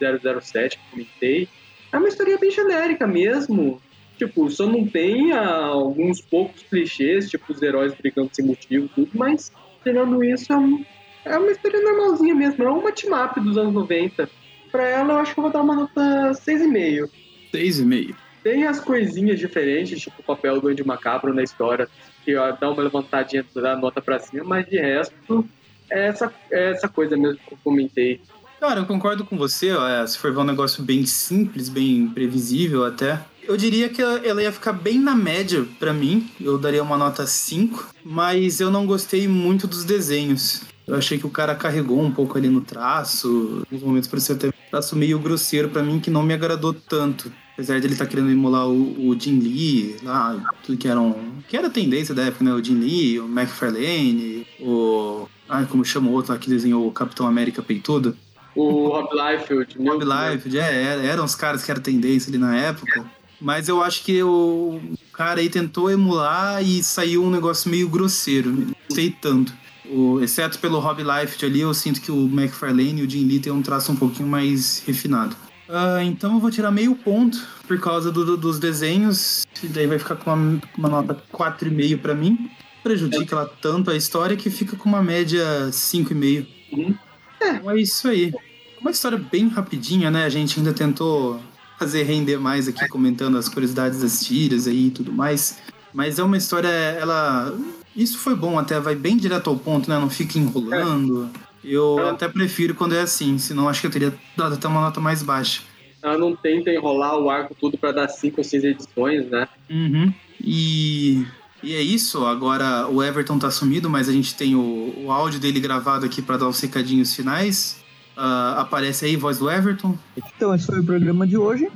[0.00, 1.48] 007 que comentei.
[1.92, 3.80] É uma história bem genérica mesmo.
[4.16, 9.10] Tipo, só não tem ah, alguns poucos clichês, tipo os heróis brigando sem motivo, tudo,
[9.14, 9.50] mas
[9.84, 10.84] tirando isso, é, um-
[11.24, 12.64] é uma história normalzinha mesmo.
[12.64, 14.28] É uma team-up dos anos 90.
[14.70, 17.08] Pra ela, eu acho que eu vou dar uma nota 6,5.
[17.52, 18.14] 6,5.
[18.42, 21.88] Tem as coisinhas diferentes, tipo o papel do Andy Macabro na história,
[22.24, 25.48] que ó, dá uma levantadinha da nota pra cima, mas de resto,
[25.90, 28.20] é essa, é essa coisa mesmo que eu comentei.
[28.60, 29.72] Cara, eu concordo com você.
[29.72, 34.00] ó, é, se for ver um negócio bem simples, bem previsível até, Eu diria que
[34.00, 36.30] ela ia ficar bem na média para mim.
[36.40, 40.62] Eu daria uma nota 5, mas eu não gostei muito dos desenhos.
[40.86, 43.66] Eu achei que o cara carregou um pouco ali no traço.
[43.70, 47.32] Nos momentos pareceu até um traço meio grosseiro para mim, que não me agradou tanto.
[47.54, 51.00] Apesar de ele estar tá querendo emular o, o Jim Lee, lá, tudo que era
[51.00, 52.52] um, que era tendência da época, né?
[52.52, 55.28] O Jim Lee, o McFarlane, o.
[55.48, 58.16] Ai, como chama o outro lá que desenhou o Capitão América Peitudo?
[58.56, 59.76] O Rob Liefeld.
[59.78, 63.04] Rob Liefeld, é, eram os caras que eram tendência ali na época.
[63.40, 64.80] Mas eu acho que o
[65.12, 68.50] cara aí tentou emular e saiu um negócio meio grosseiro.
[68.50, 69.52] Não sei tanto.
[69.94, 73.38] O, exceto pelo Rob Liefeld ali, eu sinto que o McFarlane e o Jim Lee
[73.38, 75.36] tem um traço um pouquinho mais refinado.
[75.68, 79.46] Uh, então eu vou tirar meio ponto por causa do, do, dos desenhos.
[79.62, 82.50] E daí vai ficar com uma, uma nota 4,5 para mim.
[82.82, 86.46] Prejudica ela tanto a história que fica com uma média 5,5.
[86.72, 86.94] Uhum.
[87.40, 87.50] É.
[87.50, 88.32] Então é isso aí.
[88.80, 90.24] Uma história bem rapidinha, né?
[90.24, 91.40] A gente ainda tentou
[91.78, 95.58] fazer render mais aqui comentando as curiosidades das tiras aí e tudo mais.
[95.92, 97.56] Mas é uma história, ela.
[97.96, 99.98] Isso foi bom, até vai bem direto ao ponto, né?
[99.98, 101.30] Não fica enrolando.
[101.62, 102.10] Eu é.
[102.10, 105.22] até prefiro quando é assim, senão acho que eu teria dado até uma nota mais
[105.22, 105.62] baixa.
[106.02, 109.48] Ela não tenta enrolar o arco tudo para dar cinco ou seis edições, né?
[109.70, 110.12] Uhum.
[110.38, 111.24] E,
[111.62, 112.26] e é isso.
[112.26, 116.20] Agora o Everton tá sumido, mas a gente tem o, o áudio dele gravado aqui
[116.20, 117.82] para dar os recadinhos finais.
[118.16, 119.98] Uh, aparece aí, voz do Everton.
[120.16, 121.68] Então, esse foi o programa de hoje.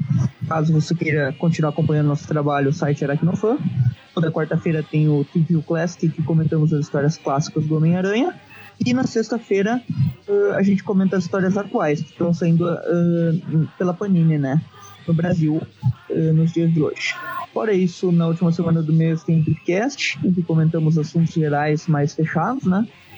[0.46, 3.58] Caso você queira continuar acompanhando nosso trabalho, o site Aracnofan.
[4.14, 8.34] Toda quarta-feira tem o TV Classic, que comentamos as histórias clássicas do Homem-Aranha.
[8.84, 9.82] E na sexta-feira
[10.28, 14.62] uh, a gente comenta as histórias atuais que estão saindo uh, pela Panini, né?
[15.08, 15.62] No Brasil,
[16.34, 17.14] nos dias de hoje.
[17.54, 21.86] Fora isso, na última semana do mês tem o podcast, em que comentamos assuntos gerais
[21.86, 22.86] mais fechados, né?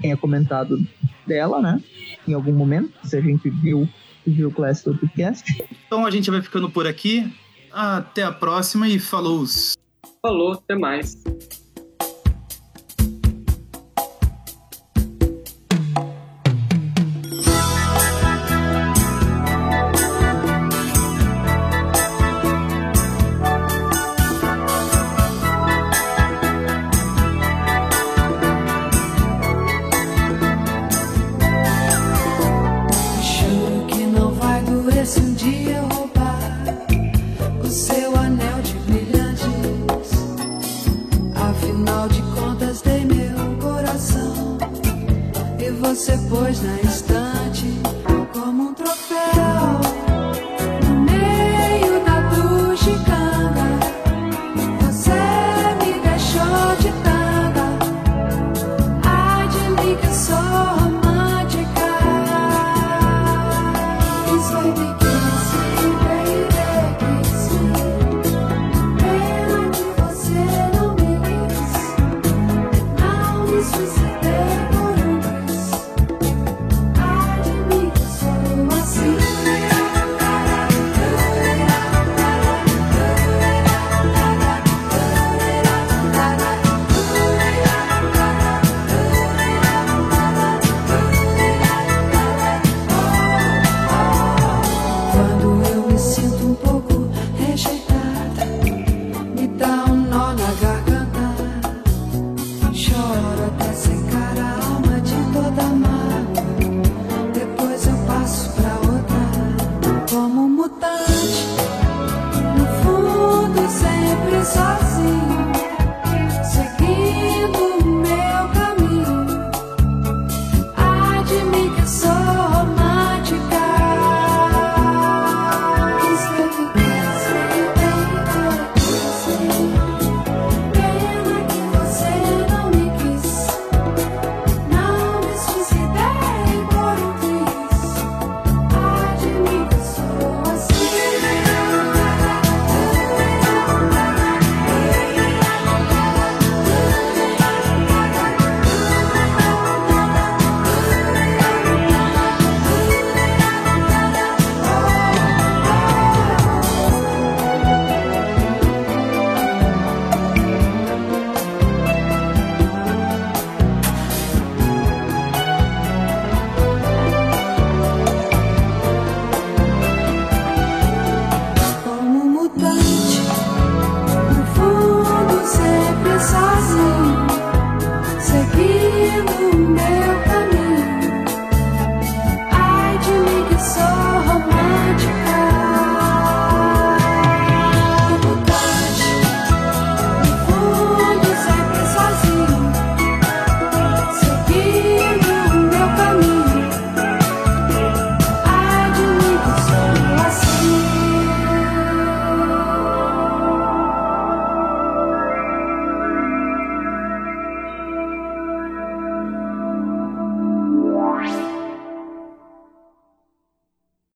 [0.00, 0.78] tenha comentado
[1.26, 1.82] dela, né,
[2.26, 3.88] em algum momento, se a gente viu,
[4.26, 5.44] viu o Classic Podcast.
[5.86, 7.32] Então a gente vai ficando por aqui.
[7.70, 9.44] Até a próxima e falou!
[10.22, 11.22] Falou, até mais.